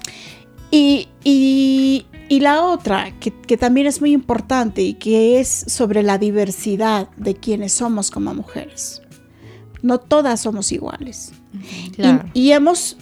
[0.70, 6.02] Y, y- y la otra, que, que también es muy importante y que es sobre
[6.02, 9.00] la diversidad de quienes somos como mujeres.
[9.82, 11.32] No todas somos iguales.
[12.34, 12.96] Y, y hemos,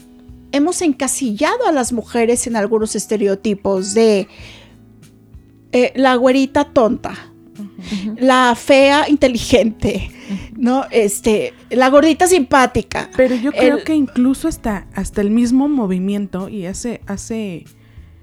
[0.53, 4.29] hemos encasillado a las mujeres en algunos estereotipos de
[5.73, 7.33] eh, la güerita tonta,
[8.17, 10.11] la fea inteligente,
[10.57, 10.85] ¿no?
[10.91, 13.11] Este, la gordita simpática.
[13.17, 17.65] Pero yo creo El- que incluso hasta, hasta el mismo movimiento, y hace, hace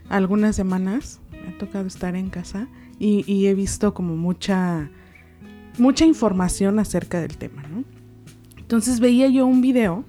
[0.10, 2.68] algunas semanas, me ha tocado estar en casa
[3.00, 4.90] y, y he visto como mucha,
[5.78, 7.84] mucha información acerca del tema, ¿no?
[8.58, 10.06] Entonces veía yo un video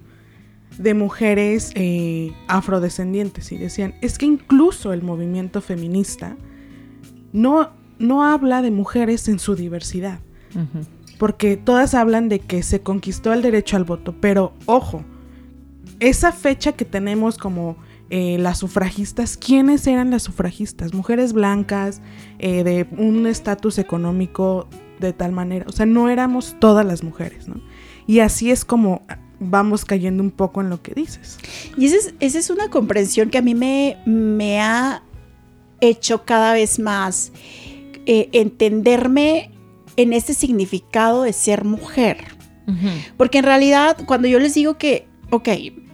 [0.77, 6.35] de mujeres eh, afrodescendientes y decían, es que incluso el movimiento feminista
[7.31, 10.19] no, no habla de mujeres en su diversidad,
[11.17, 15.03] porque todas hablan de que se conquistó el derecho al voto, pero ojo,
[15.99, 17.77] esa fecha que tenemos como
[18.09, 20.93] eh, las sufragistas, ¿quiénes eran las sufragistas?
[20.93, 22.01] Mujeres blancas,
[22.39, 24.67] eh, de un estatus económico
[24.99, 27.55] de tal manera, o sea, no éramos todas las mujeres, ¿no?
[28.05, 29.01] Y así es como
[29.39, 31.37] vamos cayendo un poco en lo que dices.
[31.77, 35.03] Y esa es, esa es una comprensión que a mí me, me ha
[35.81, 37.31] hecho cada vez más
[38.05, 39.51] eh, entenderme
[39.95, 42.17] en este significado de ser mujer.
[43.17, 45.49] Porque en realidad, cuando yo les digo que, ok,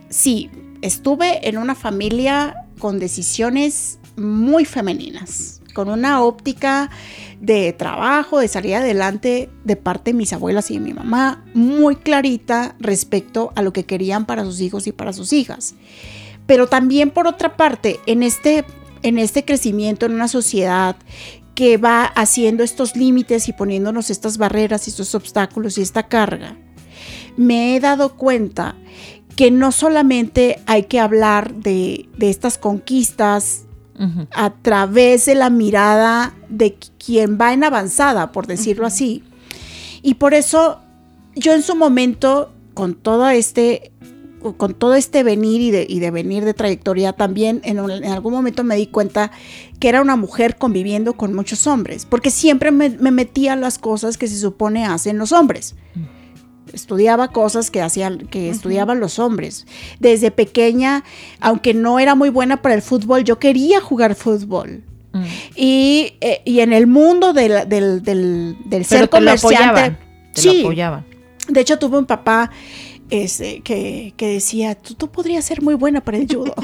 [0.09, 0.51] sí,
[0.83, 6.89] estuve en una familia con decisiones muy femeninas, con una óptica
[7.39, 11.95] de trabajo, de salir adelante de parte de mis abuelas y de mi mamá, muy
[11.95, 15.75] clarita respecto a lo que querían para sus hijos y para sus hijas.
[16.45, 18.65] Pero también por otra parte, en este,
[19.03, 20.95] en este crecimiento en una sociedad
[21.59, 26.55] que va haciendo estos límites y poniéndonos estas barreras y estos obstáculos y esta carga,
[27.35, 28.75] me he dado cuenta
[29.35, 33.65] que no solamente hay que hablar de, de estas conquistas
[34.31, 39.25] a través de la mirada de quien va en avanzada, por decirlo así.
[40.01, 40.79] Y por eso
[41.35, 43.91] yo en su momento, con todo este,
[44.39, 48.05] con todo este venir y de, y de venir de trayectoria, también en, un- en
[48.11, 49.31] algún momento me di cuenta
[49.79, 53.77] que era una mujer conviviendo con muchos hombres, porque siempre me, me metía a las
[53.77, 55.75] cosas que se supone hacen los hombres.
[56.71, 59.65] Estudiaba cosas que hacían, que estudiaban los hombres.
[59.99, 61.03] Desde pequeña,
[61.39, 64.83] aunque no era muy buena para el fútbol, yo quería jugar fútbol.
[65.11, 65.23] Mm.
[65.55, 69.57] Y, eh, y en el mundo del, del, del, ser lo comerciante.
[69.65, 69.99] apoyaban.
[70.35, 71.05] Te sí, lo apoyaban.
[71.47, 72.51] de hecho tuve un papá
[73.09, 76.53] este, que, que decía, tú, tú podrías ser muy buena para el judo.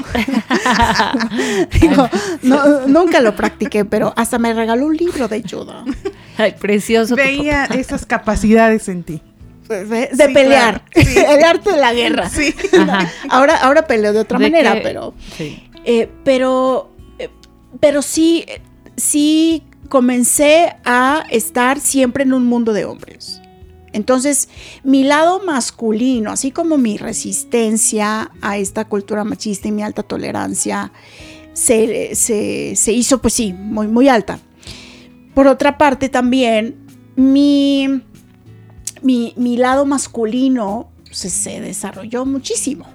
[1.80, 2.08] Digo,
[2.42, 5.84] no, nunca lo practiqué, pero hasta me regaló un libro de judo.
[6.36, 7.14] Ay, precioso.
[7.16, 9.22] tu Veía esas capacidades en ti.
[9.68, 11.18] De, de Sí, pelear, claro, sí.
[11.28, 12.28] el arte de la guerra.
[12.30, 12.54] Sí.
[12.78, 13.10] Ajá.
[13.28, 15.14] Ahora, ahora peleo de otra De manera, que- pero...
[15.36, 15.62] Sí.
[15.84, 17.30] Eh, pero, eh,
[17.80, 18.44] pero sí,
[18.96, 23.40] sí comencé a estar siempre en un mundo de hombres.
[23.96, 24.48] Entonces,
[24.84, 30.92] mi lado masculino, así como mi resistencia a esta cultura machista y mi alta tolerancia,
[31.54, 34.38] se, se- se hizo, pues sí, muy, muy alta.
[35.34, 36.76] Por otra parte, también
[37.16, 38.02] mi,
[39.02, 42.86] mi, mi lado masculino se, se desarrolló muchísimo.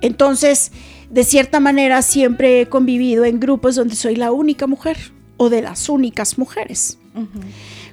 [0.00, 0.72] Entonces,
[1.10, 4.96] de cierta manera, siempre he convivido en grupos donde soy la única mujer
[5.36, 6.98] o de las únicas mujeres.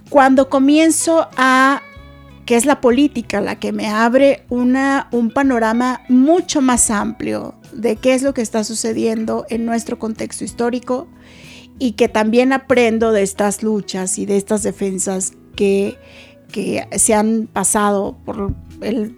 [0.09, 1.81] Cuando comienzo a,
[2.49, 7.95] que es la política la que me abre una, un panorama mucho más amplio de
[7.95, 11.07] qué es lo que está sucediendo en nuestro contexto histórico
[11.77, 15.99] y que también aprendo de estas luchas y de estas defensas que,
[16.51, 19.15] que se han pasado por el-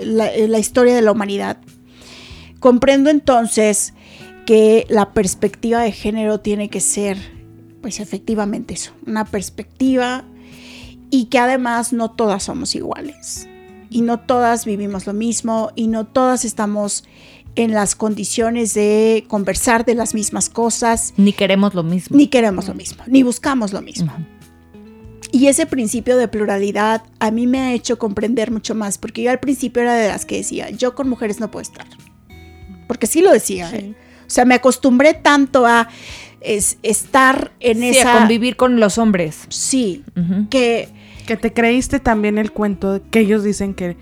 [0.00, 1.58] la, la historia de la humanidad.
[2.60, 3.92] Comprendo entonces
[4.46, 7.18] que la perspectiva de género tiene que ser,
[7.82, 10.22] pues efectivamente eso, una perspectiva
[11.10, 13.48] y que además no todas somos iguales
[13.90, 17.04] y no todas vivimos lo mismo y no todas estamos
[17.56, 22.16] en las condiciones de conversar de las mismas cosas, Ni queremos lo mismo.
[22.16, 24.12] ni queremos lo mismo, ni buscamos lo mismo.
[25.32, 29.30] Y ese principio de pluralidad a mí me ha hecho comprender mucho más, porque yo
[29.30, 31.86] al principio era de las que decía, yo con mujeres no puedo estar.
[32.86, 33.70] Porque sí lo decía.
[33.74, 33.94] ¿eh?
[34.26, 35.88] O sea, me acostumbré tanto a
[36.40, 38.14] es- estar en Sí, esa...
[38.14, 39.40] a convivir con los hombres.
[39.50, 40.02] Sí,
[40.48, 40.88] que
[41.28, 43.96] Que te creíste también el cuento que ellos dicen que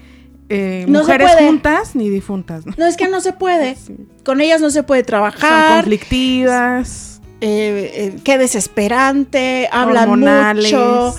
[0.49, 2.65] eh, No mujeres juntas ni difuntas.
[2.65, 2.73] ¿no?
[2.79, 3.75] no es que no se puede.
[3.87, 3.97] Sí.
[4.25, 5.83] Con ellas no se puede Son trabajar.
[5.83, 7.21] conflictivas.
[7.41, 10.73] eh, eh, qué desesperante, hablan Hormonales.
[10.73, 11.15] mucho.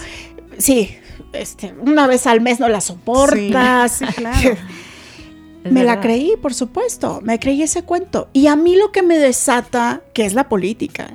[0.57, 0.95] Sí,
[1.33, 3.91] este, una vez al mes no la soportas.
[3.91, 4.55] Sí, sí, claro.
[5.69, 8.29] Me la creí, por supuesto, me creí ese cuento.
[8.31, 11.09] Y a mí lo que me desata, que es la política,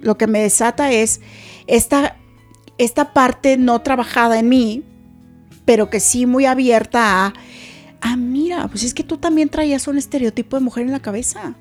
[0.00, 1.20] lo que me desata es
[1.66, 2.16] esta,
[2.78, 4.84] esta parte no trabajada en mí,
[5.64, 7.34] pero que sí muy abierta a,
[8.00, 11.54] ah, mira, pues es que tú también traías un estereotipo de mujer en la cabeza.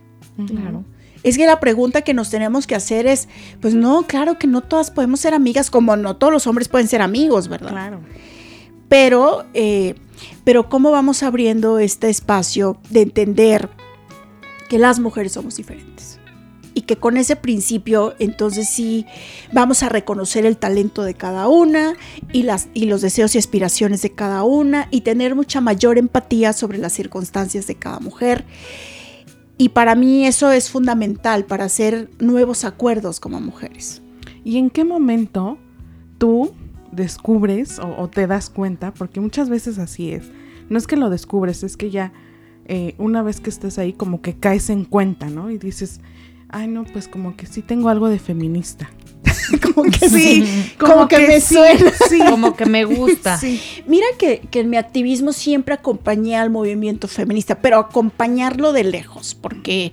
[0.47, 0.85] Claro.
[1.23, 3.27] Es que la pregunta que nos tenemos que hacer es,
[3.59, 6.87] pues no, claro que no todas podemos ser amigas, como no todos los hombres pueden
[6.87, 7.71] ser amigos, ¿verdad?
[7.71, 7.99] Claro.
[8.87, 9.95] Pero, eh,
[10.43, 13.69] pero ¿cómo vamos abriendo este espacio de entender
[14.69, 16.16] que las mujeres somos diferentes?
[16.77, 19.07] Y que con ese principio entonces sí
[19.51, 21.95] vamos a reconocer el talento de cada una
[22.31, 26.53] y, las, y los deseos y aspiraciones de cada una y tener mucha mayor empatía
[26.53, 28.45] sobre las circunstancias de cada mujer.
[29.57, 34.03] Y para mí eso es fundamental para hacer nuevos acuerdos como mujeres.
[34.43, 35.57] ¿Y en qué momento
[36.19, 36.51] tú
[36.91, 38.93] descubres o, te das cuenta?
[38.93, 40.29] Porque muchas veces así es.
[40.69, 42.13] No es que lo descubres, es que ya
[42.65, 45.49] eh, una vez que estás ahí como que caes en cuenta, ¿no?
[45.49, 46.01] Y dices,
[46.49, 48.89] ay no, pues como que sí tengo algo de feminista.
[49.73, 51.91] como que sí, como, que, me sí, suena.
[52.09, 52.19] sí.
[52.29, 53.37] Como que me gusta.
[53.37, 53.61] Sí.
[53.85, 59.35] Mira que, que en mi activismo siempre acompañé al movimiento feminista, pero acompañarlo de lejos,
[59.35, 59.91] porque,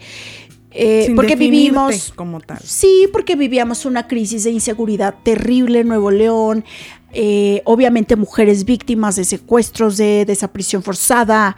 [0.71, 2.13] eh, Sin porque vivimos...
[2.15, 2.59] como tal.
[2.65, 6.65] Sí, porque vivíamos una crisis de inseguridad terrible en Nuevo León.
[7.13, 11.57] eh, obviamente mujeres víctimas de secuestros, de desaparición forzada,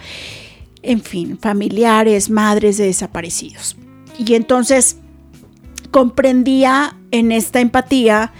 [0.82, 3.76] en fin, familiares, madres de desaparecidos.
[4.18, 4.96] Y entonces
[5.90, 8.32] comprendía en esta empatía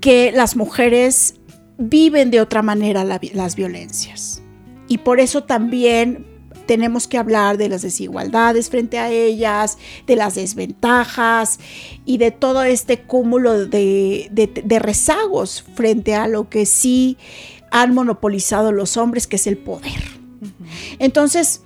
[0.00, 1.34] que las mujeres
[1.78, 4.42] viven de otra manera la las violencias.
[4.88, 6.26] Y por eso también
[6.66, 11.60] tenemos que hablar de las desigualdades frente a ellas, de las desventajas
[12.04, 17.18] y de todo este cúmulo de, de- de rezagos frente a lo que sí
[17.70, 20.02] han monopolizado los hombres, que es el poder.
[20.98, 21.62] Entonces,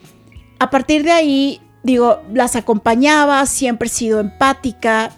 [0.59, 5.13] a partir de ahí, digo, las acompañaba, siempre he sido empática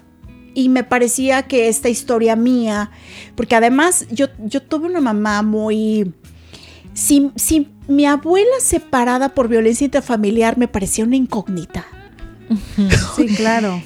[0.53, 2.91] y me parecía que esta historia mía,
[3.35, 6.13] porque además yo, yo tuve una mamá muy...
[6.93, 11.85] Si, si mi abuela separada por violencia intrafamiliar me parecía una incógnita.
[13.15, 13.81] Sí, claro.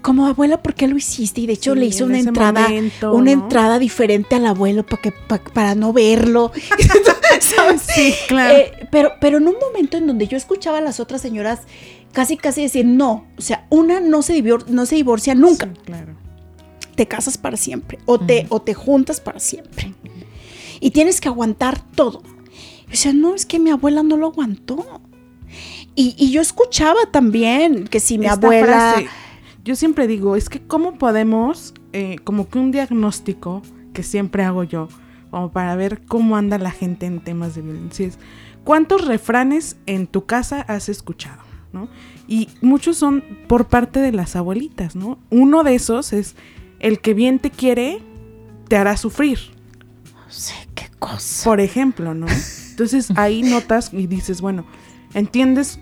[0.00, 1.40] Como abuela, ¿por qué lo hiciste?
[1.42, 3.42] Y de hecho Sí, le hice en una entrada, momento, una ¿no?
[3.42, 6.52] entrada diferente al abuelo para, que, pa- para no verlo.
[7.40, 7.82] ¿Sabes?
[7.94, 8.56] Sí, claro.
[8.56, 11.62] Eh, pero, pero en un momento en donde yo escuchaba a las otras señoras
[12.12, 15.80] casi casi decir, no, o sea, una no se, divor- no se divorcia nunca, Sí,
[15.84, 16.14] claro.
[16.94, 19.94] te casas para siempre o te, o te juntas para siempre.
[20.80, 22.22] Y tienes que aguantar todo.
[22.92, 25.00] O sea, no, es que mi abuela no lo aguantó.
[25.94, 28.66] Y, y yo escuchaba también que si mi Esta abuela...
[28.94, 29.08] frase,
[29.64, 34.64] yo siempre digo, es que cómo podemos, eh, como que un diagnóstico que siempre hago
[34.64, 34.88] yo,
[35.30, 38.18] como para ver cómo anda la gente en temas de violencia, es
[38.64, 41.42] cuántos refranes en tu casa has escuchado,
[41.72, 41.88] ¿no?
[42.28, 45.18] Y muchos son por parte de las abuelitas, ¿no?
[45.30, 46.34] Uno de esos es,
[46.80, 48.00] el que bien te quiere,
[48.68, 49.38] te hará sufrir,
[50.12, 51.44] No sé qué cosa.
[51.44, 52.26] por ejemplo, ¿no?
[52.70, 54.64] Entonces ahí notas y dices, bueno,
[55.14, 55.78] entiendes,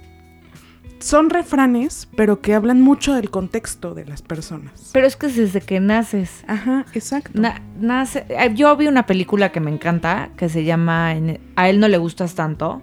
[1.00, 4.90] son refranes, pero que hablan mucho del contexto de las personas.
[4.92, 6.44] Pero es que es desde que naces.
[6.46, 7.40] Ajá, exacto.
[7.40, 11.14] Na- nace, eh, yo vi una película que me encanta que se llama
[11.56, 12.82] A él no le gustas tanto.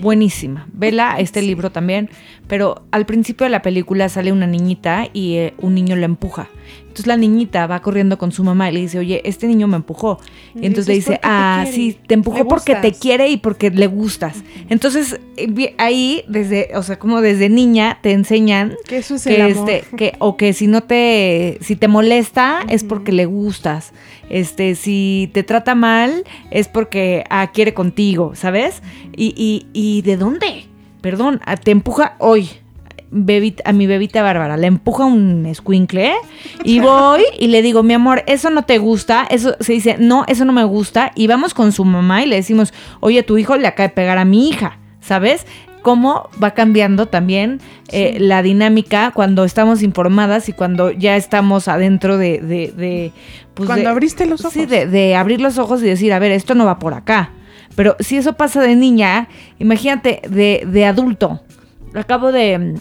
[0.00, 0.66] Buenísima.
[0.72, 2.08] Vela este libro también.
[2.46, 6.48] Pero al principio de la película sale una niñita y eh, un niño la empuja.
[6.92, 9.76] Entonces la niñita va corriendo con su mamá y le dice, oye, este niño me
[9.76, 10.20] empujó.
[10.54, 13.00] Y entonces le dice, "¿Por qué te ah, sí, te empujó porque te gustas".
[13.00, 14.44] quiere y porque le gustas.
[14.68, 19.36] Entonces eh, ahí, desde, o sea, como desde niña te enseñan Que eso es que
[19.36, 19.70] el amor.
[19.70, 23.92] este que o que si no te si te molesta es porque le gustas
[24.28, 28.82] este si te trata mal es porque ah, quiere contigo sabes
[29.16, 30.66] y, y, y de dónde
[31.00, 32.50] perdón ah, te empuja hoy
[33.14, 36.14] bebita, a mi bebita Bárbara le empuja un escuincle
[36.64, 40.24] y voy y le digo mi amor eso no te gusta eso se dice no
[40.28, 43.56] eso no me gusta y vamos con su mamá y le decimos oye tu hijo
[43.58, 45.46] le acaba de pegar a mi hija sabes
[45.82, 52.16] cómo va cambiando también eh, la dinámica cuando estamos informadas y cuando ya estamos adentro
[52.18, 52.38] de...
[52.40, 53.12] de, de,
[53.54, 54.52] pues, Cuando de- abriste los ojos.
[54.52, 57.32] Sí, de, de abrir los ojos y decir, a ver, esto no va por acá.
[57.74, 61.40] Pero si eso pasa de niña, imagínate de, de adulto.
[61.94, 62.76] Acabo de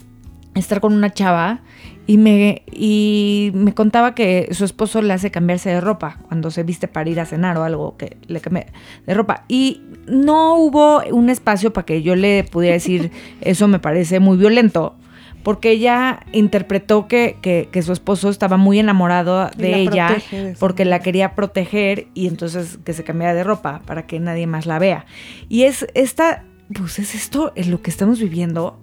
[0.56, 1.62] estar con una chava
[2.08, 6.64] y me, y me contaba que su esposo le hace cambiarse de ropa cuando se
[6.64, 8.66] viste para ir a cenar o algo que le cambie
[9.06, 9.46] de ropa.
[9.48, 13.12] Y no hubo un espacio para que yo le pudiera decir,
[13.42, 14.96] eso me parece muy violento.
[15.44, 20.56] Porque ella interpretó que, que- que su esposo estaba muy enamorado de la ella protege
[20.60, 24.68] porque la quería proteger y entonces que se cambiara de ropa para que nadie más
[24.68, 25.06] la vea.
[25.50, 26.44] Y es esta,
[26.76, 28.80] pues es esto, es lo que estamos viviendo,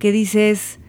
[0.00, 0.80] que dices,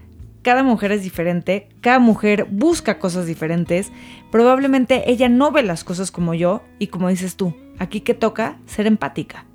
[0.43, 3.91] cada mujer es diferente, cada mujer busca cosas diferentes,
[4.31, 8.57] probablemente ella no ve las cosas como yo y como dices tú, aquí que toca
[8.65, 9.45] ser empática.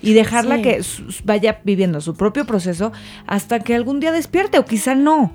[0.00, 0.62] Y dejarla Sí.
[0.62, 0.80] que
[1.24, 2.92] vaya viviendo su propio proceso
[3.26, 5.32] hasta que algún día despierte o quizá no.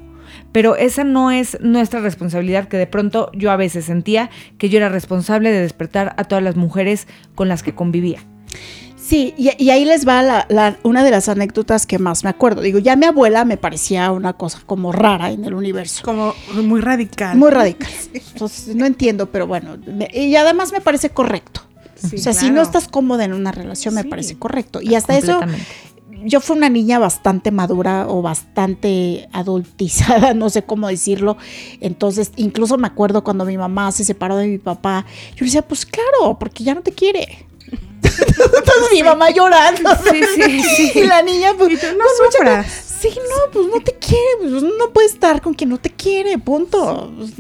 [0.54, 4.78] Pero esa no es nuestra responsabilidad, que de pronto yo a veces sentía que yo
[4.78, 8.20] era responsable de despertar a todas las mujeres con las que convivía.
[9.14, 12.32] Sí, y, y ahí les va la- la- una de las anécdotas que más me
[12.32, 12.62] acuerdo.
[12.62, 16.02] Digo, ya mi abuela me parecía una cosa como rara en el universo.
[16.04, 16.34] Como
[16.64, 17.38] muy radical.
[17.38, 17.92] Muy radical.
[18.12, 19.78] Entonces, no entiendo, pero bueno.
[19.86, 21.62] me- y además me parece correcto.
[21.96, 24.08] Sí, o sea, si no estás cómoda en una relación, me Sí.
[24.08, 24.82] parece correcto.
[24.82, 25.40] Y hasta eso,
[26.26, 31.38] yo fui una niña bastante madura o bastante adultizada, no sé cómo decirlo.
[31.82, 35.06] Entonces, incluso me acuerdo cuando mi mamá se separó de mi papá,
[35.36, 37.46] yo le decía, pues claro, porque ya no te quiere.
[38.04, 39.90] Entonces mi mamá llorando.
[40.12, 40.92] Sí, sí, sí.
[40.96, 44.64] Y la niña, pues, tú, no pues, mucha Sí, no, pues no te quiere, pues
[44.64, 47.12] no puede estar con quien no te quiere, punto.
[47.18, 47.32] Pues,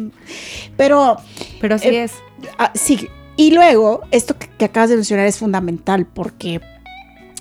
[0.75, 1.17] Pero
[1.61, 2.13] Pero así Eh, es.
[2.57, 3.07] Ah, sí,
[3.37, 6.59] y luego, esto que, que acabas de mencionar es fundamental porque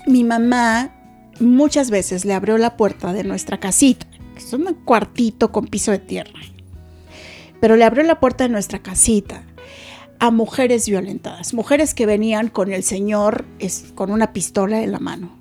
[0.07, 0.95] mi mamá
[1.39, 5.91] muchas veces le abrió la puerta de nuestra casita, que es un cuartito con piso
[5.91, 6.39] de tierra,
[7.59, 9.43] pero le abrió la puerta de nuestra casita
[10.23, 14.99] a mujeres violentadas, mujeres que venían con el señor es, con una pistola en la
[14.99, 15.37] mano.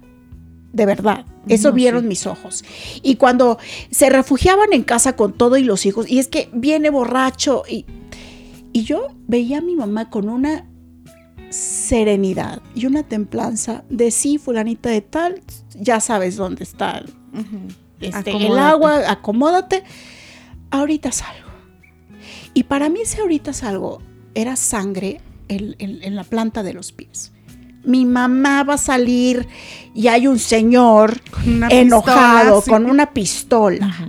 [0.72, 2.08] De verdad, eso No, vieron sí.
[2.08, 2.64] mis ojos.
[3.02, 3.58] Y cuando
[3.92, 7.86] se refugiaban en casa con todo y los hijos, y es que viene borracho y
[8.72, 10.66] y yo veía a mi mamá con una
[11.50, 15.42] serenidad y una templanza de sí, fulanita de tal,
[15.74, 17.04] ya sabes dónde está
[17.34, 17.68] Ujú.
[18.00, 18.60] este, el Acomódate.
[18.62, 19.84] agua, acomódate,
[20.70, 21.50] ahorita salgo.
[22.54, 24.00] Y para mí ese ahorita salgo
[24.34, 27.32] era sangre en, en- en la planta de los pies.
[27.84, 29.48] Mi mamá va a salir
[29.94, 32.70] y hay un señor Con enojado pistola, sí.
[32.70, 34.08] con una pistola.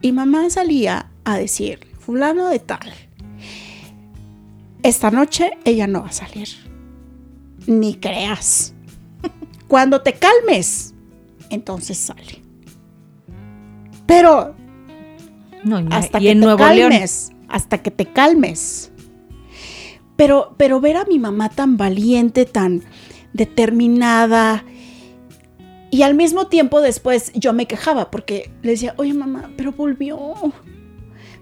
[0.00, 2.90] Y mamá salía a decir, fulano de tal,
[4.82, 6.48] esta noche ella no va a salir.
[7.66, 8.72] Ni creas.
[9.68, 10.94] Cuando te calmes,
[11.50, 12.42] entonces sale.
[14.06, 14.56] Pero
[15.62, 16.90] No, hasta y que en te Nuevo León.
[16.90, 18.90] calmes, hasta que te calmes.
[20.20, 22.82] Pero, pero ver a mi mamá tan valiente, tan
[23.32, 24.64] determinada,
[25.90, 30.18] y al mismo tiempo después yo me quejaba porque le decía, oye mamá, pero volvió.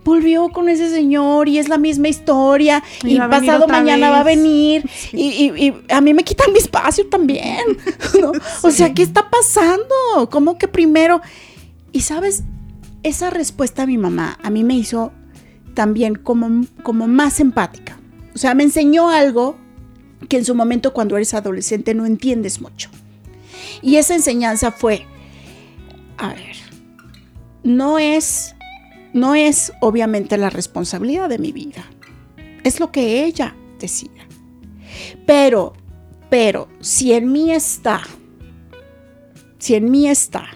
[0.05, 4.37] Volvió con ese señor y es la misma historia Y pasado mañana va a vez".
[4.37, 7.59] venir y, y- y a mí me quitan mi espacio también.
[8.21, 8.31] ¿no?
[8.63, 10.31] O sea, ¿qué está pasando?
[10.31, 11.21] ¿Cómo que primero?
[11.93, 12.45] Y sabes,
[13.03, 15.11] esa respuesta a mi mamá a mí me hizo
[15.75, 17.98] también como, como más empática.
[18.39, 19.57] O sea, me enseñó algo
[20.29, 22.89] que en su momento cuando eres adolescente no entiendes mucho.
[23.83, 25.05] Y esa enseñanza fue,
[26.19, 26.55] a ver,
[27.65, 28.55] no es,
[29.13, 31.85] no es obviamente la responsabilidad de mi vida.
[32.63, 34.29] Es lo que ella decía.
[35.27, 35.73] Pero,
[36.31, 38.03] pero, si en mí está,
[39.59, 40.47] si en mí está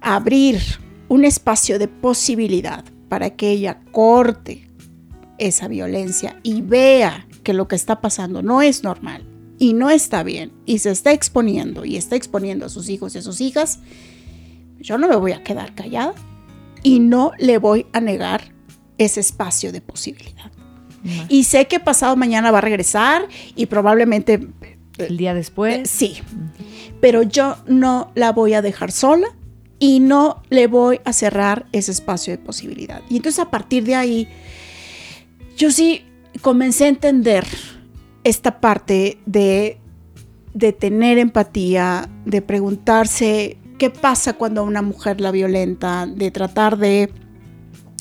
[0.00, 0.60] abrir
[1.06, 4.66] un espacio de posibilidad para que ella corte
[5.38, 9.24] esa violencia y vea que lo que está pasando no es normal
[9.58, 13.18] y no está bien y se está exponiendo y está exponiendo a sus hijos y
[13.18, 13.80] a sus hijas,
[14.78, 16.14] yo no me voy a quedar callada
[16.82, 18.52] y no le voy a negar
[18.98, 20.52] ese espacio de posibilidad.
[21.28, 24.48] Y sé que pasado mañana va a regresar y probablemente
[24.98, 25.88] El día eh, después.
[25.88, 26.16] sí,
[27.00, 29.28] pero yo no la voy a dejar sola
[29.78, 33.02] y no le voy a cerrar ese espacio de posibilidad.
[33.08, 34.28] Y entonces a partir de ahí,
[35.56, 36.04] yo sí
[36.42, 37.46] comencé a entender
[38.24, 39.78] esta parte de,
[40.54, 46.76] de tener empatía, de preguntarse qué pasa cuando a una mujer la violenta, de tratar
[46.76, 47.10] de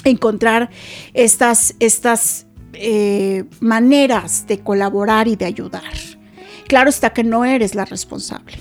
[0.04, 0.70] encontrar
[1.14, 5.94] estas, estas eh, maneras de colaborar y de ayudar.
[6.68, 8.58] Claro está que no eres la responsable,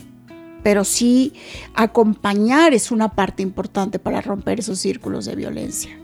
[0.63, 1.33] pero sí
[1.75, 5.99] acompañar es una parte importante para romper esos círculos de violencia.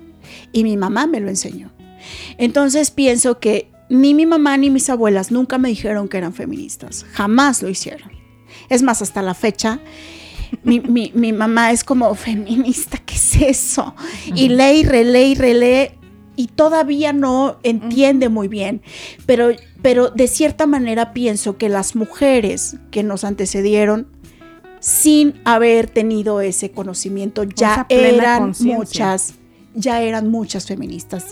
[0.53, 1.70] Y mi mamá me lo enseñó.
[2.38, 7.05] Entonces pienso que ni mi mamá ni mis abuelas nunca me dijeron que eran feministas,
[7.12, 8.11] jamás lo hicieron.
[8.68, 9.80] Es más, hasta la fecha,
[10.62, 13.94] mi, mi- mi mamá es como feminista, ¿qué es eso?
[14.34, 15.98] Y lee y relee y relee
[16.36, 18.80] y todavía no entiende muy bien,
[19.26, 19.51] pero,
[19.82, 24.07] pero de cierta manera pienso que las mujeres que nos antecedieron,
[24.80, 28.42] sin haber tenido ese conocimiento, ya eran
[28.76, 29.34] muchas,
[29.75, 31.27] ya eran muchas feministas.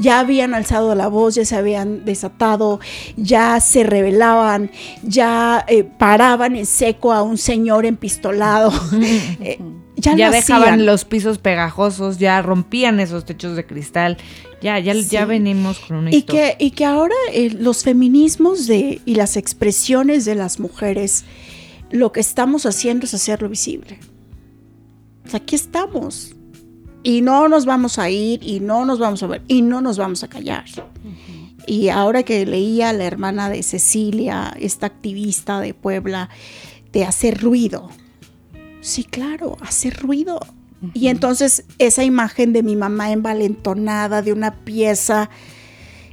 [0.00, 2.80] Ya habían alzado la voz, ya se habían desatado,
[3.16, 4.70] ya se rebelaban,
[5.02, 8.72] ya eh, paraban en seco a un señor empistolado.
[9.42, 9.58] Eh,
[9.96, 14.16] ya dejaban los pisos pegajosos, ya rompían esos techos de cristal.
[14.62, 15.08] Ya, ya, Sí.
[15.10, 16.56] ya venimos con una Y historia.
[16.56, 21.24] que, y que ahora eh, los feminismos de, y las expresiones de las mujeres,
[21.90, 23.98] lo que estamos haciendo es hacerlo visible.
[25.26, 26.34] O sea, aquí estamos.
[27.02, 29.96] Y no nos vamos a ir, y no nos vamos a ver, y no nos
[29.96, 30.64] vamos a callar.
[31.66, 36.28] Y ahora que leía a la hermana de Cecilia, esta activista de Puebla,
[36.92, 37.90] de hacer ruido.
[38.80, 40.40] Sí, claro, hacer ruido.
[40.94, 45.30] Y entonces esa imagen de mi mamá envalentonada, de una pieza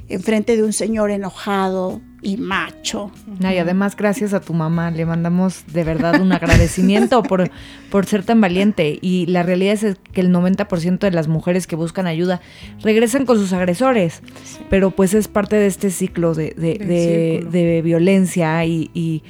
[0.08, 3.10] enfrente de un señor enojado y macho.
[3.40, 7.50] No, y además, gracias a tu mamá, le mandamos de verdad un agradecimiento por,
[7.90, 8.98] por ser tan valiente.
[9.00, 12.40] Y la realidad es que el 90% de las mujeres que buscan ayuda
[12.82, 14.22] regresan con sus agresores,
[14.68, 19.22] pero pues es parte de este ciclo de, de, de- violencia y, y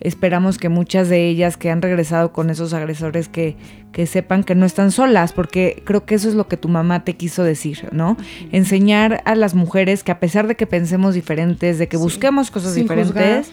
[0.00, 3.56] esperamos que muchas de ellas que han regresado con esos agresores que,
[3.92, 7.04] que sepan que no están solas, porque creo que eso es lo que tu mamá
[7.04, 8.16] te quiso decir, ¿no?
[8.52, 12.02] Enseñar a las mujeres que a pesar de que pensemos diferentes, de que Sí.
[12.02, 13.50] busquemos cosas Sin diferentes,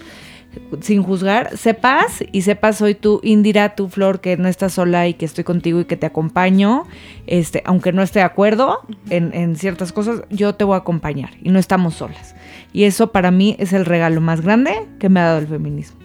[0.82, 5.16] sin juzgar, sepas y sepas hoy tú, Indira, tú, Flor, que no estás sola y
[5.16, 6.84] que estoy contigo y que te acompaño,
[7.26, 11.32] este, aunque no esté de acuerdo en, en ciertas cosas, yo te voy a acompañar
[11.42, 12.36] y no estamos solas.
[12.72, 16.03] Y eso para mí es el regalo más grande que me ha dado el feminismo.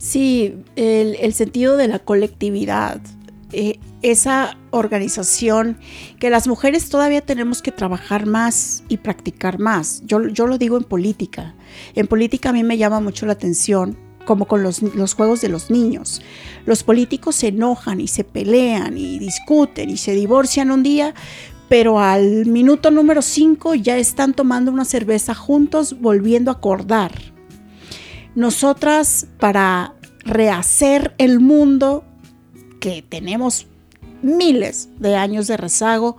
[0.00, 3.02] Sí, el, el sentido de la colectividad,
[3.52, 5.76] eh, esa organización
[6.18, 10.02] que las mujeres todavía tenemos que trabajar más y practicar más.
[10.06, 11.54] Yo, yo lo digo en política.
[11.94, 15.50] En política a mí me llama mucho la atención como con los, los juegos de
[15.50, 16.22] los niños.
[16.64, 21.12] Los políticos se enojan y se pelean y discuten y se divorcian un día,
[21.68, 27.12] pero al minuto número 5 ya están tomando una cerveza juntos, volviendo a acordar.
[28.34, 32.04] Nosotras, para rehacer el mundo
[32.80, 33.66] que tenemos
[34.22, 36.16] miles de años de rezago,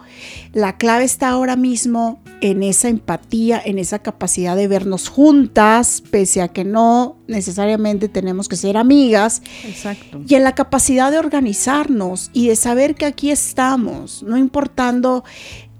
[0.53, 6.41] la clave está ahora mismo en esa empatía, en esa capacidad de vernos juntas, pese
[6.41, 10.22] a que no necesariamente tenemos que ser amigas, Exacto.
[10.28, 15.24] y en la capacidad de organizarnos y de saber que aquí estamos, no importando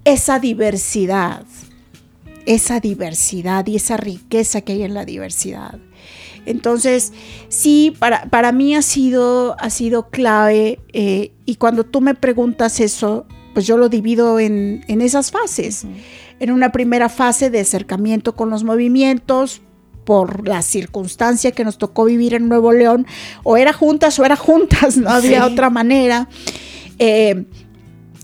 [0.04, 1.44] esa diversidad,
[2.46, 5.78] esa diversidad y esa riqueza que hay en la diversidad.
[6.46, 7.12] Entonces,
[7.48, 12.80] sí, para, para mí ha sido, ha sido clave eh, y cuando tú me preguntas
[12.80, 15.84] eso, pues yo lo divido en, en esas fases.
[16.40, 19.60] En una primera fase de acercamiento con los movimientos,
[20.04, 23.06] por la circunstancia que nos tocó vivir en Nuevo León,
[23.44, 25.52] o era juntas o era juntas, no había Sí.
[25.52, 26.28] otra manera.
[26.98, 27.44] Eh,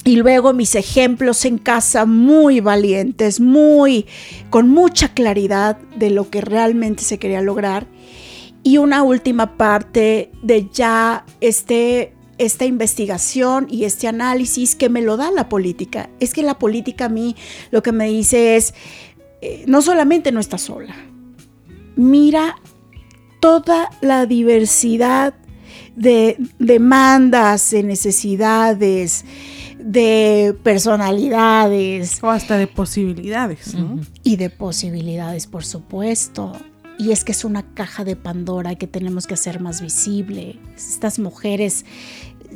[0.05, 4.07] y luego mis ejemplos en casa muy valientes, muy
[4.51, 7.87] con mucha claridad de lo que realmente se quería lograr.
[8.63, 15.17] Y una última parte de ya este esta investigación y este análisis que me lo
[15.17, 16.09] da la política.
[16.21, 17.37] Es que la política a mí
[17.73, 18.75] lo que me dice es,
[19.43, 20.95] eh, no solamente no estás sola,
[21.97, 22.57] mira
[23.41, 25.35] toda la diversidad
[25.97, 29.25] de demandas, de necesidades,
[29.79, 34.01] de personalidades O hasta de posibilidades, ¿no?
[34.23, 36.53] Y de posibilidades, por supuesto.
[36.99, 40.59] Y es que es una caja de Pandora que tenemos que hacer más visible.
[40.77, 41.85] Estas mujeres,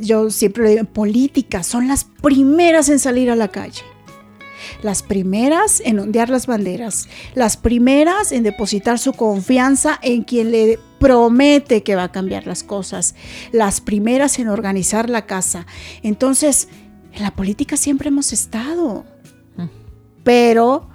[0.01, 3.83] yo siempre lo digo, en política, son las primeras en salir a la calle.
[4.83, 7.09] Las primeras en ondear las banderas.
[7.35, 12.65] Las primeras en depositar su confianza en quien le promete que va a cambiar las
[12.65, 13.15] cosas.
[13.53, 15.67] Las primeras en organizar la casa.
[16.03, 16.69] Entonces,
[17.13, 19.05] en la política siempre hemos estado.
[20.25, 20.89] Pero,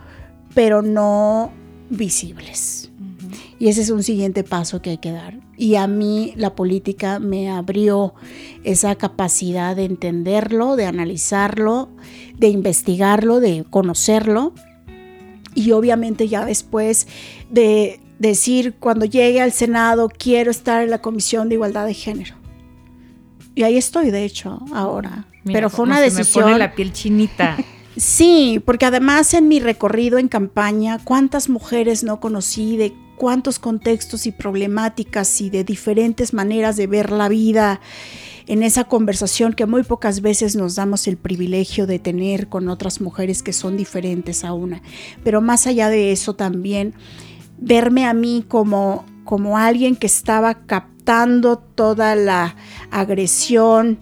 [0.53, 1.51] pero no
[1.89, 2.89] visibles.
[3.59, 5.39] Y ese es un siguiente paso que hay que dar.
[5.57, 8.13] Y a mí la política me abrió
[8.63, 11.89] esa capacidad de entenderlo, de analizarlo,
[12.37, 14.53] de investigarlo, de conocerlo.
[15.55, 17.07] Y obviamente ya después
[17.49, 22.35] de decir, cuando llegue al Senado, quiero estar en la Comisión de Igualdad de Género.
[23.55, 25.25] Y ahí estoy, de hecho, ahora.
[25.43, 26.43] Mira Pero fue una se Me decisión.
[26.45, 27.57] pone la piel chinita.
[27.97, 34.27] Sí, porque además en mi recorrido en campaña, cuántas mujeres no conocí de cuántos contextos
[34.27, 37.81] y problemáticas y de diferentes maneras de ver la vida
[38.45, 43.01] en esa conversación que muy pocas veces nos damos el privilegio de tener con otras
[43.01, 44.81] mujeres que son diferentes a una.
[45.23, 46.93] Pero más allá de eso también,
[47.57, 52.55] verme a mí como, como alguien que estaba captando toda la
[52.89, 53.99] agresión,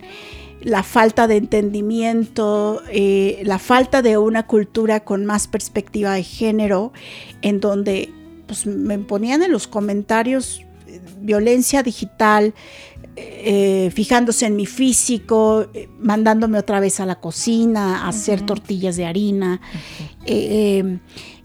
[0.61, 6.91] la falta de entendimiento, eh, la falta de una cultura con más perspectiva de género,
[7.41, 8.11] en donde
[8.48, 12.54] pues, me ponían en los comentarios eh, violencia digital,
[13.18, 18.98] eh, fijándose en mi físico, eh, mandándome otra vez a la cocina a hacer tortillas
[18.98, 19.62] de harina,
[20.26, 21.00] eh, eh,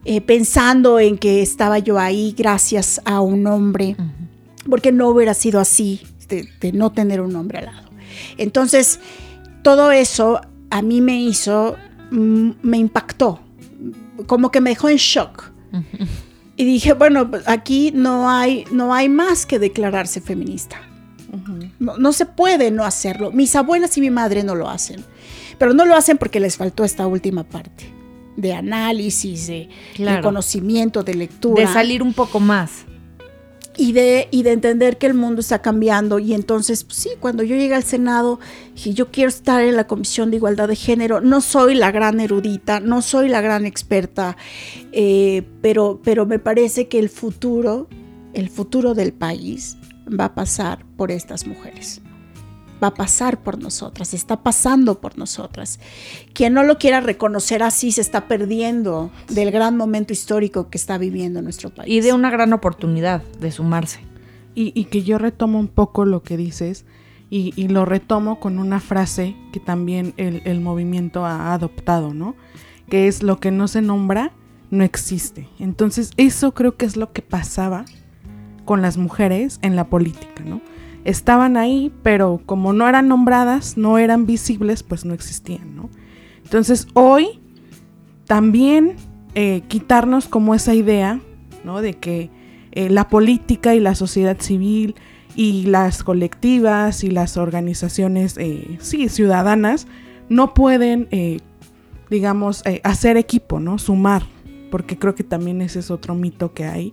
[0.05, 3.97] eh, pensando en que estaba yo ahí gracias a un hombre,
[4.69, 7.91] porque no hubiera sido así de, de no tener un hombre al lado.
[8.37, 8.99] Entonces,
[9.63, 10.41] todo eso
[10.71, 11.77] a mí me hizo,
[12.11, 13.41] mm, me impactó,
[14.27, 15.53] como que me dejó en shock,
[16.61, 20.77] Y dije, bueno, pues, aquí no hay, no hay más que declararse feminista.
[21.79, 23.33] no, no se puede no hacerlo.
[23.33, 25.03] Mis abuelas y mi madre no lo hacen.
[25.57, 27.91] Pero no lo hacen porque les faltó esta última parte
[28.37, 29.71] de análisis, de,
[30.23, 31.67] conocimiento, de lectura.
[31.67, 32.85] De salir un poco más.
[33.81, 36.19] Y de, y de entender que el mundo está cambiando.
[36.19, 38.39] Y entonces, pues sí, cuando yo llegué al Senado,
[38.75, 41.23] dije, yo quiero estar en la Comisión de Igualdad de Género.
[41.23, 44.37] No soy la gran erudita, no soy la gran experta,
[44.93, 47.89] eh, pero, pero me parece que el futuro,
[48.35, 49.79] el futuro del país
[50.09, 52.03] va a pasar por estas mujeres.
[52.83, 55.81] Va a pasar por nosotras, está pasando por nosotras.
[56.33, 60.97] Quien no lo quiera reconocer así se está perdiendo del gran momento histórico que está
[60.99, 61.93] viviendo nuestro país.
[61.93, 64.01] Y de una gran oportunidad de sumarse.
[64.55, 66.85] Y, y que yo retomo un poco lo que dices
[67.31, 72.35] y, y lo retomo con una frase que también el, el movimiento ha adoptado, ¿no?
[72.89, 74.33] Que es lo que no se nombra,
[74.71, 75.49] no existe.
[75.59, 77.85] Entonces eso creo que es lo que pasaba
[78.65, 80.61] con las mujeres en la política, ¿no?
[81.05, 85.89] Estaban ahí, pero como no eran nombradas, no eran visibles, pues no existían, ¿no?
[86.45, 87.41] Entonces hoy
[88.27, 88.97] también
[89.35, 91.21] eh, quitarnos como esa idea,
[91.65, 91.81] ¿no?
[91.81, 92.31] De que
[92.73, 94.95] eh, la política y la sociedad civil
[95.37, 99.87] y las colectivas y las organizaciones, eh, sí, ciudadanas,
[100.29, 101.09] no pueden,
[102.09, 103.79] digamos, hacer equipo, ¿no?
[103.79, 104.23] Sumar,
[104.71, 106.93] porque creo que también ese es otro mito que hay,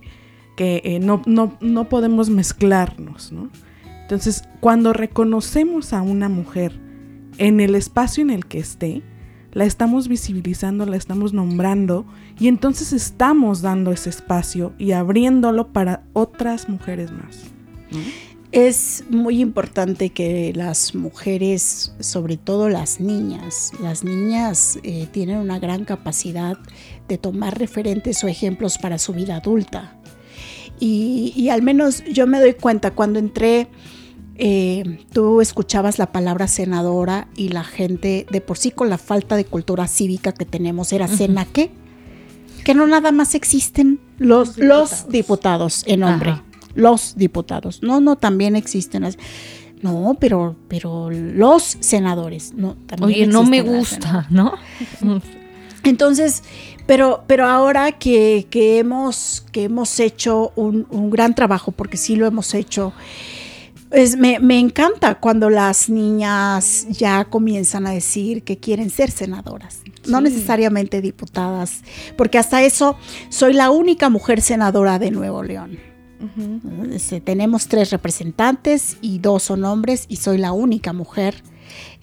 [0.56, 3.48] que no, no, no podemos mezclarnos, ¿no?
[4.08, 6.80] Entonces, cuando reconocemos a una mujer
[7.36, 9.02] en el espacio en el que esté,
[9.52, 12.06] la estamos visibilizando, la estamos nombrando
[12.40, 17.36] y entonces estamos dando ese espacio y abriéndolo para otras mujeres más.
[18.50, 25.58] Es muy importante que las mujeres, sobre todo las niñas, las niñas eh, tienen una
[25.58, 26.56] gran capacidad
[27.08, 30.00] de tomar referentes o ejemplos para su vida adulta.
[30.80, 33.68] Y al menos yo me doy cuenta cuando entré,
[34.38, 39.36] eh, tú escuchabas la palabra senadora y la gente, de por sí con la falta
[39.36, 41.70] de cultura cívica que tenemos, era cena qué?
[42.64, 46.44] Que no nada más existen los, los diputados en nombre Ajá.
[46.74, 47.82] los diputados.
[47.82, 49.02] No, no, también existen.
[49.02, 49.18] las-
[49.82, 52.52] No, pero, pero los senadores.
[52.54, 54.54] No, también Oye, no me gusta, ¿no?
[55.84, 56.42] entonces,
[56.86, 62.16] pero, pero ahora que, que hemos, que hemos hecho un, un gran trabajo, porque sí
[62.16, 62.92] lo hemos hecho,
[63.90, 69.80] pues me, me encanta cuando las niñas ya comienzan a decir que quieren ser senadoras,
[70.06, 71.82] no necesariamente diputadas,
[72.16, 72.96] porque hasta eso
[73.30, 75.78] soy la única mujer senadora de Nuevo León.
[76.92, 81.36] Este, tenemos tres representantes y dos son hombres y soy la única mujer.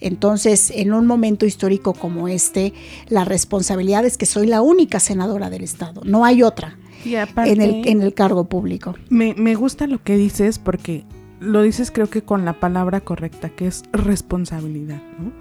[0.00, 2.72] Entonces, en un momento histórico como este,
[3.08, 6.78] la responsabilidad es que soy la única senadora del Estado, no hay otra
[7.20, 8.94] aparte, en el, en el cargo público.
[9.10, 11.04] me, me gusta lo que dices porque
[11.40, 15.32] lo dices creo que con la palabra correcta, que es responsabilidad, ¿no?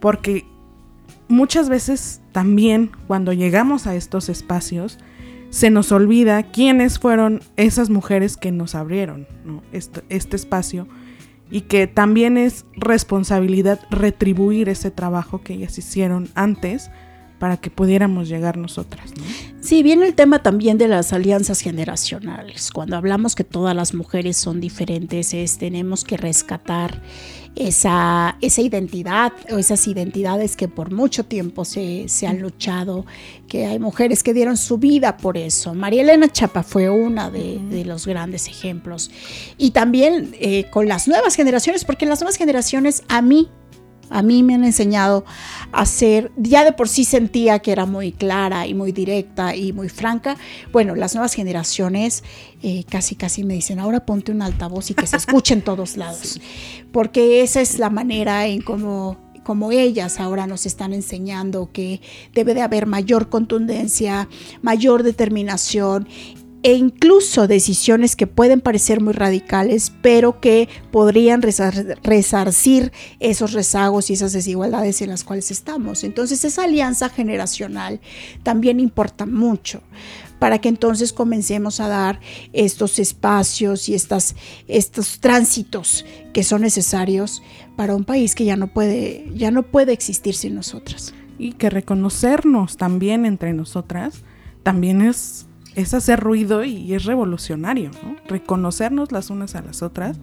[0.00, 0.44] Porque
[1.28, 4.98] muchas veces también cuando llegamos a estos espacios,
[5.50, 9.26] se nos olvida quiénes fueron esas mujeres que nos abrieron
[10.08, 10.88] este espacio
[11.50, 16.90] y que también es responsabilidad retribuir ese trabajo que ellas hicieron antes
[17.38, 19.10] para que pudiéramos llegar nosotras.
[19.16, 19.24] ¿no?
[19.60, 22.70] Sí, viene el tema también de las alianzas generacionales.
[22.70, 27.00] Cuando hablamos que todas las mujeres son diferentes, es tenemos que rescatar
[27.56, 33.06] esa, esa identidad o esas identidades que por mucho tiempo se, se han luchado,
[33.48, 35.74] que hay mujeres que dieron su vida por eso.
[35.74, 39.10] María Elena Chapa fue una de, de los grandes ejemplos.
[39.56, 43.48] Y también eh, con las nuevas generaciones, porque las nuevas generaciones a mí
[44.14, 45.24] a mí me han enseñado
[45.72, 49.72] a ser, ya de por sí sentía que era muy clara y muy directa y
[49.72, 50.36] muy franca.
[50.70, 52.22] Bueno, las nuevas generaciones
[52.62, 55.96] eh, casi casi me dicen, ahora ponte un altavoz y que se escuche en todos
[55.96, 56.40] lados.
[56.92, 62.00] Porque esa es la manera en cómo como ellas ahora nos están enseñando que
[62.32, 64.26] debe de haber mayor contundencia,
[64.62, 66.08] mayor determinación
[66.64, 72.90] e incluso decisiones que pueden parecer muy radicales, pero que podrían resar- resarcir
[73.20, 76.02] esos rezagos y esas desigualdades en las cuales estamos.
[76.02, 78.00] Entonces esa alianza generacional
[78.42, 79.82] también importa mucho
[80.38, 82.18] para que entonces comencemos a dar
[82.52, 84.34] estos espacios y estas,
[84.66, 87.42] estos tránsitos que son necesarios
[87.76, 91.12] para un país que ya no puede, ya no puede existir sin nosotras.
[91.38, 94.22] y que reconocernos también entre nosotras
[94.62, 98.16] también es, es hacer ruido y es revolucionario, ¿no?
[98.28, 100.18] Reconocernos las unas a las otras,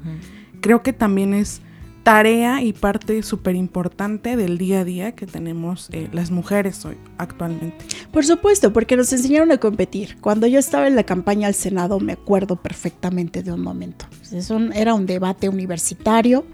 [0.62, 1.62] creo que también es
[2.04, 6.98] tarea y parte súper importante del día a día que tenemos eh, las mujeres hoy
[7.18, 7.86] actualmente.
[8.12, 10.18] Por supuesto, porque nos enseñaron a competir.
[10.20, 14.06] Cuando yo estaba en la campaña al Senado me acuerdo perfectamente de un momento.
[14.32, 16.46] Eso era un debate universitario.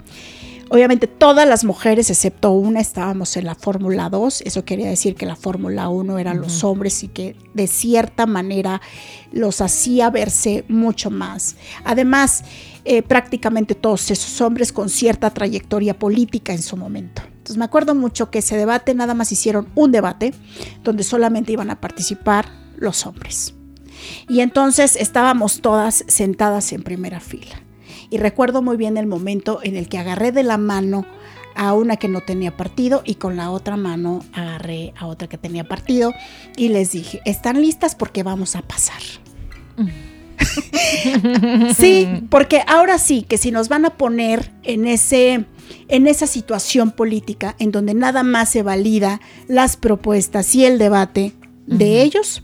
[0.69, 4.41] Obviamente todas las mujeres, excepto una, estábamos en la Fórmula 2.
[4.41, 8.81] Eso quería decir que la Fórmula 1 eran los hombres y que de cierta manera
[9.31, 11.55] los hacía verse mucho más.
[11.85, 12.43] Además,
[12.83, 17.21] eh, prácticamente todos esos hombres con cierta trayectoria política en su momento.
[17.25, 20.33] Entonces me acuerdo mucho que ese debate nada más hicieron un debate
[20.83, 23.53] donde solamente iban a participar los hombres.
[24.27, 27.66] Y entonces estábamos todas sentadas en primera fila.
[28.09, 31.05] Y recuerdo muy bien el momento en el que agarré de la mano
[31.55, 35.37] a una que no tenía partido y con la otra mano agarré a otra que
[35.37, 36.13] tenía partido
[36.55, 37.95] y les dije, ¿están listas?
[37.95, 39.01] Porque vamos a pasar.
[41.75, 45.45] sí, porque ahora sí que si nos van a poner en ese
[45.89, 51.33] en esa situación política en donde nada más se valida las propuestas y el debate
[51.65, 52.43] de ellos,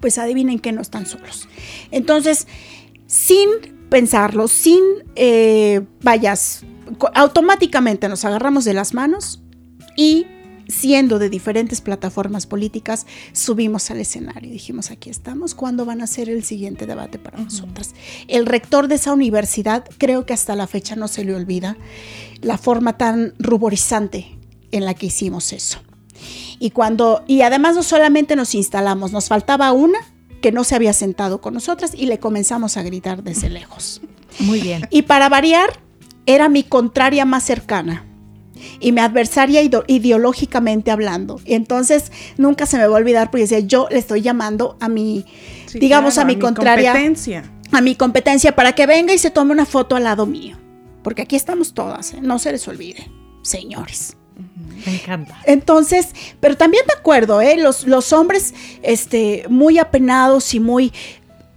[0.00, 1.48] pues adivinen que no están solos.
[1.90, 2.46] Entonces,
[3.06, 3.48] sin
[3.96, 4.82] pensarlo, sin
[5.14, 6.66] eh, vayas,
[7.14, 9.40] automáticamente nos agarramos de las manos
[9.96, 10.26] y
[10.68, 14.50] siendo de diferentes plataformas políticas, subimos al escenario.
[14.50, 17.94] Dijimos, aquí estamos, ¿cuándo van a ser el siguiente debate para nosotras?
[18.28, 21.78] El rector de esa universidad, creo que hasta la fecha no se le olvida
[22.42, 24.38] la forma tan ruborizante
[24.72, 25.78] en la que hicimos eso.
[26.58, 30.00] Y cuando, y además no solamente nos instalamos, nos faltaba una
[30.40, 34.00] que no se había sentado con nosotras y le comenzamos a gritar desde lejos.
[34.40, 34.86] Muy bien.
[34.90, 35.80] Y para variar,
[36.26, 38.04] era mi contraria más cercana
[38.80, 41.40] y mi adversaria ideológicamente hablando.
[41.44, 44.88] Y entonces nunca se me va a olvidar porque decía, yo le estoy llamando a
[44.88, 45.24] mi,
[45.74, 46.92] digamos, a mi contraria.
[46.92, 47.52] Competencia.
[47.72, 50.56] A mi competencia para que venga y se tome una foto al lado mío.
[51.02, 52.18] Porque aquí estamos todas, ¿eh?
[52.20, 53.10] no se les olvide,
[53.42, 54.16] señores.
[54.84, 55.38] Me encanta.
[55.44, 56.08] Entonces,
[56.40, 57.56] pero también de acuerdo, ¿eh?
[57.56, 60.92] los, los hombres este, muy apenados y muy...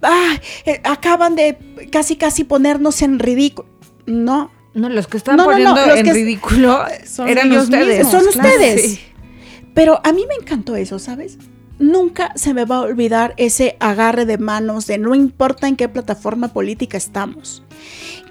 [0.02, 1.58] Ah, eh, acaban de
[1.92, 3.68] casi casi ponernos en ridículo.
[4.06, 4.50] No.
[4.72, 8.08] No, los que están poniendo en ridículo son eran ustedes.
[8.08, 9.00] son ustedes.
[9.74, 11.38] Pero a mí me encantó eso, ¿sabes?
[11.80, 15.88] Nunca se me va a olvidar ese agarre de manos de no importa en qué
[15.88, 17.64] plataforma política estamos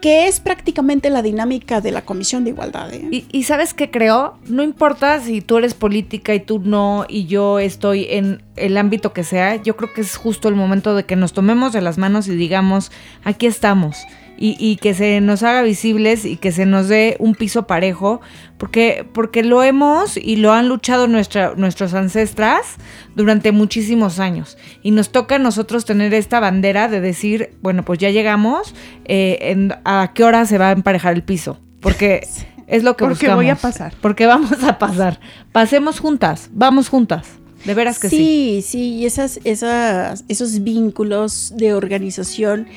[0.02, 2.93] que es prácticamente la dinámica de la Comisión de Igualdad.
[2.93, 3.26] ¿eh?
[3.30, 7.60] Y, sabes qué creo, no importa si tú eres política y tú no, y yo
[7.60, 11.16] estoy en el ámbito que sea, yo creo que es justo el momento de que
[11.16, 12.91] nos tomemos de las manos y digamos,
[13.24, 13.97] aquí estamos.
[14.42, 18.22] Y, que se nos haga visibles y que se nos dé un piso parejo,
[18.58, 22.78] porque, porque lo hemos y lo han luchado nuestra, nuestros ancestras
[23.16, 24.58] durante muchísimos años.
[24.82, 28.74] Y nos toca a nosotros tener esta bandera de decir, bueno, pues ya llegamos,
[29.04, 31.60] eh, a qué hora se va a emparejar el piso.
[31.82, 32.26] Porque
[32.68, 33.94] es lo que Porque voy a pasar.
[34.02, 35.20] Porque vamos a pasar.
[35.52, 37.28] Pasemos juntas, vamos juntas.
[37.66, 38.16] De veras que sí.
[38.16, 42.68] Sí, sí, y esas, esas, esos vínculos de organización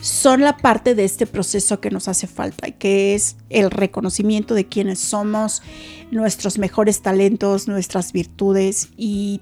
[0.00, 4.66] son la parte de este proceso que nos hace falta, que es el reconocimiento de
[4.66, 5.62] quiénes somos,
[6.10, 9.40] nuestros mejores talentos, nuestras virtudes y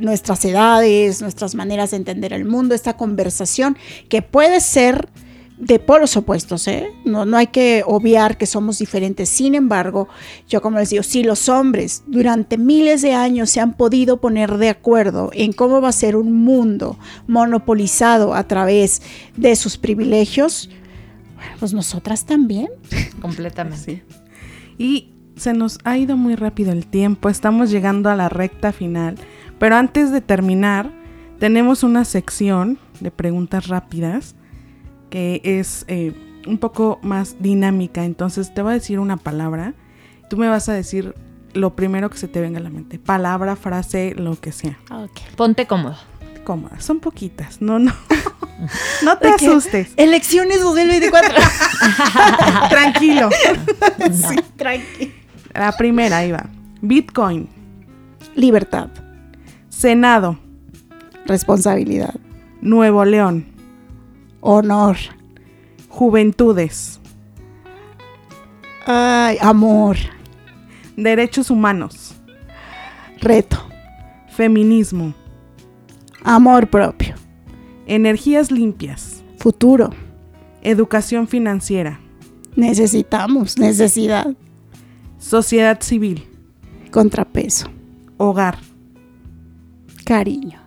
[0.00, 3.76] nuestras edades, nuestras maneras de entender el mundo, esta conversación
[4.08, 5.08] que puede ser
[5.60, 6.90] de polos opuestos, ¿eh?
[7.04, 9.28] No, no hay que obviar que somos diferentes.
[9.28, 10.08] Sin embargo,
[10.48, 14.56] yo como les digo, si los hombres durante miles de años se han podido poner
[14.56, 19.02] de acuerdo en cómo va a ser un mundo monopolizado a través
[19.36, 20.70] de sus privilegios,
[21.58, 22.68] pues nosotras también.
[23.20, 24.02] Completamente.
[24.78, 29.16] Y se nos ha ido muy rápido el tiempo, estamos llegando a la recta final.
[29.58, 30.90] Pero antes de terminar,
[31.38, 34.36] tenemos una sección de preguntas rápidas
[35.10, 36.14] que es eh,
[36.46, 38.04] un poco más dinámica.
[38.04, 39.74] Entonces te voy a decir una palabra.
[40.28, 41.14] Tú me vas a decir
[41.52, 42.98] lo primero que se te venga a la mente.
[42.98, 44.78] Palabra, frase, lo que sea.
[45.36, 45.96] Ponte cómodo.
[46.44, 46.80] Cómoda.
[46.80, 47.60] Son poquitas.
[47.60, 47.92] No, no.
[49.04, 49.92] no te asustes.
[49.96, 51.34] Elecciones 2024.
[52.70, 53.28] Tranquilo.
[54.12, 54.36] sí.
[54.56, 55.12] Tranquilo.
[55.54, 56.46] La primera, ahí va.
[56.80, 57.48] Bitcoin.
[58.34, 58.88] Libertad.
[59.68, 60.38] Senado.
[61.26, 62.14] Responsabilidad.
[62.60, 63.46] Nuevo León.
[64.40, 64.96] Honor.
[65.88, 67.00] Juventudes.
[68.86, 69.96] Ay, amor.
[70.96, 72.14] Derechos humanos.
[73.20, 73.58] Reto.
[74.28, 75.14] Feminismo.
[76.24, 77.14] Amor propio.
[77.86, 79.22] Energías limpias.
[79.38, 79.90] Futuro.
[80.62, 82.00] Educación financiera.
[82.56, 84.34] Necesitamos, necesidad.
[85.18, 86.26] Sociedad civil.
[86.90, 87.68] Contrapeso.
[88.16, 88.58] Hogar
[90.10, 90.58] cariño.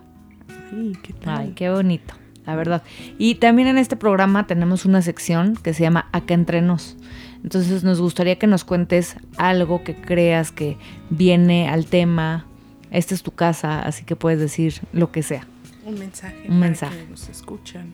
[1.26, 2.14] Ay, qué bonito,
[2.46, 2.82] la verdad.
[3.18, 6.96] Y también en este programa tenemos una sección que se llama Acá entre nos.
[7.42, 10.78] Entonces nos gustaría que nos cuentes algo que creas que
[11.10, 12.46] viene al tema.
[12.90, 15.46] Esta es tu casa, así que puedes decir lo que sea.
[15.84, 16.36] Un mensaje.
[16.42, 16.96] Un para mensaje.
[17.04, 17.92] que nos escuchan.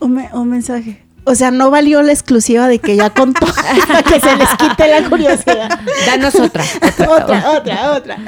[0.00, 1.02] Un, me- un mensaje.
[1.24, 4.88] O sea, no valió la exclusiva de que ya contó para que se les quite
[4.88, 5.68] la curiosidad.
[6.06, 6.64] Danos otra.
[7.06, 8.18] otra, otra, otra.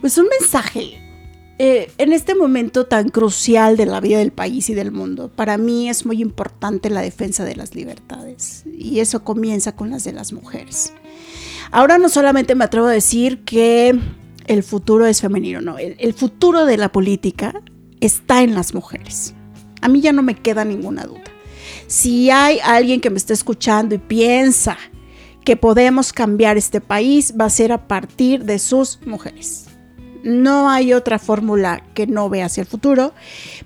[0.00, 1.00] Pues un mensaje.
[1.60, 5.58] Eh, en este momento tan crucial de la vida del país y del mundo, para
[5.58, 8.62] mí es muy importante la defensa de las libertades.
[8.72, 10.92] Y eso comienza con las de las mujeres.
[11.72, 13.98] Ahora no solamente me atrevo a decir que
[14.46, 15.78] el futuro es femenino, no.
[15.78, 17.60] El, el futuro de la política
[18.00, 19.34] está en las mujeres.
[19.80, 21.24] A mí ya no me queda ninguna duda.
[21.88, 24.78] Si hay alguien que me está escuchando y piensa
[25.44, 29.67] que podemos cambiar este país, va a ser a partir de sus mujeres.
[30.22, 33.12] No hay otra fórmula que no vea hacia el futuro,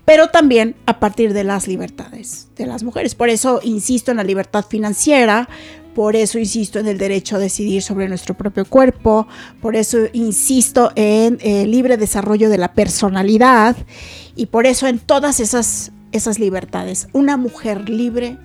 [0.05, 3.14] pero también a partir de las libertades de las mujeres.
[3.14, 5.48] Por eso insisto en la libertad financiera,
[5.94, 9.26] por eso insisto en el derecho a decidir sobre nuestro propio cuerpo,
[9.61, 13.76] por eso insisto en el libre desarrollo de la personalidad
[14.34, 17.09] y por eso en todas esas, esas libertades.
[17.12, 18.38] Una mujer libre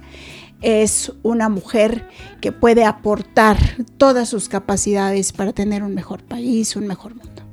[0.62, 2.08] es una mujer
[2.42, 3.58] que puede aportar
[3.98, 7.47] todas sus capacidades para tener un mejor país, un mejor mundo.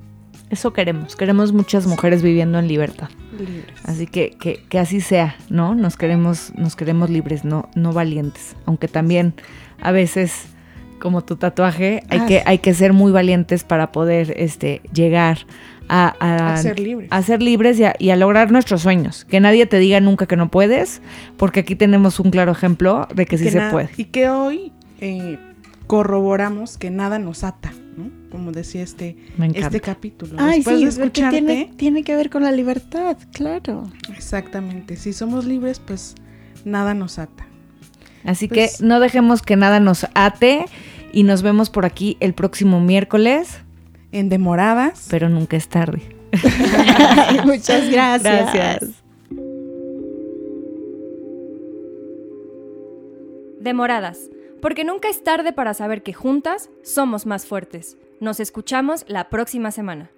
[0.55, 1.17] Eso queremos.
[1.17, 3.09] Queremos muchas mujeres viviendo en libertad.
[3.37, 3.65] Libres.
[3.85, 5.75] Así que, que, que así sea, ¿no?
[5.75, 8.55] Nos queremos, nos queremos libres, no, no valientes.
[8.65, 9.35] Aunque también
[9.81, 10.47] a veces,
[11.01, 12.27] como tu tatuaje, hay, Ah.
[12.27, 15.39] que, hay que ser muy valientes para poder este, llegar
[15.89, 17.09] a, a- A ser libres.
[17.11, 19.25] a ser libres y a, y a lograr nuestros sueños.
[19.25, 21.03] Que nadie te diga nunca que no puedes,
[21.37, 23.89] porque aquí tenemos un claro ejemplo de que sí que se puede.
[23.97, 25.37] Y que hoy eh,
[25.89, 28.24] corroboramos que nada nos ata, ¿no?
[28.35, 29.69] Como decía este, Me encanta.
[29.69, 30.35] este capítulo.
[30.41, 33.85] Ay, Después sí, de escucharte, tiene, tiene que ver con la libertad, claro.
[34.13, 36.17] exactamente, si somos libres, pues
[36.65, 37.47] nada nos ata.
[38.25, 40.65] Así Pues- que no dejemos que nada nos ate
[41.13, 43.61] y nos vemos por aquí el próximo miércoles,
[44.11, 46.03] En demoradas, pero nunca es tarde.
[47.45, 48.83] Muchas gracias.
[53.61, 54.31] Demoradas,
[54.61, 57.97] porque nunca es tarde para saber que juntas somos más fuertes.
[58.25, 60.11] Nos escuchamos la próxima semana.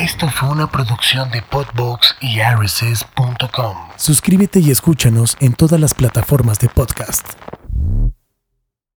[0.00, 3.76] Esto fue una producción de Podbox y RSS.com.
[3.98, 7.34] Suscríbete y escúchanos en todas las plataformas de podcast.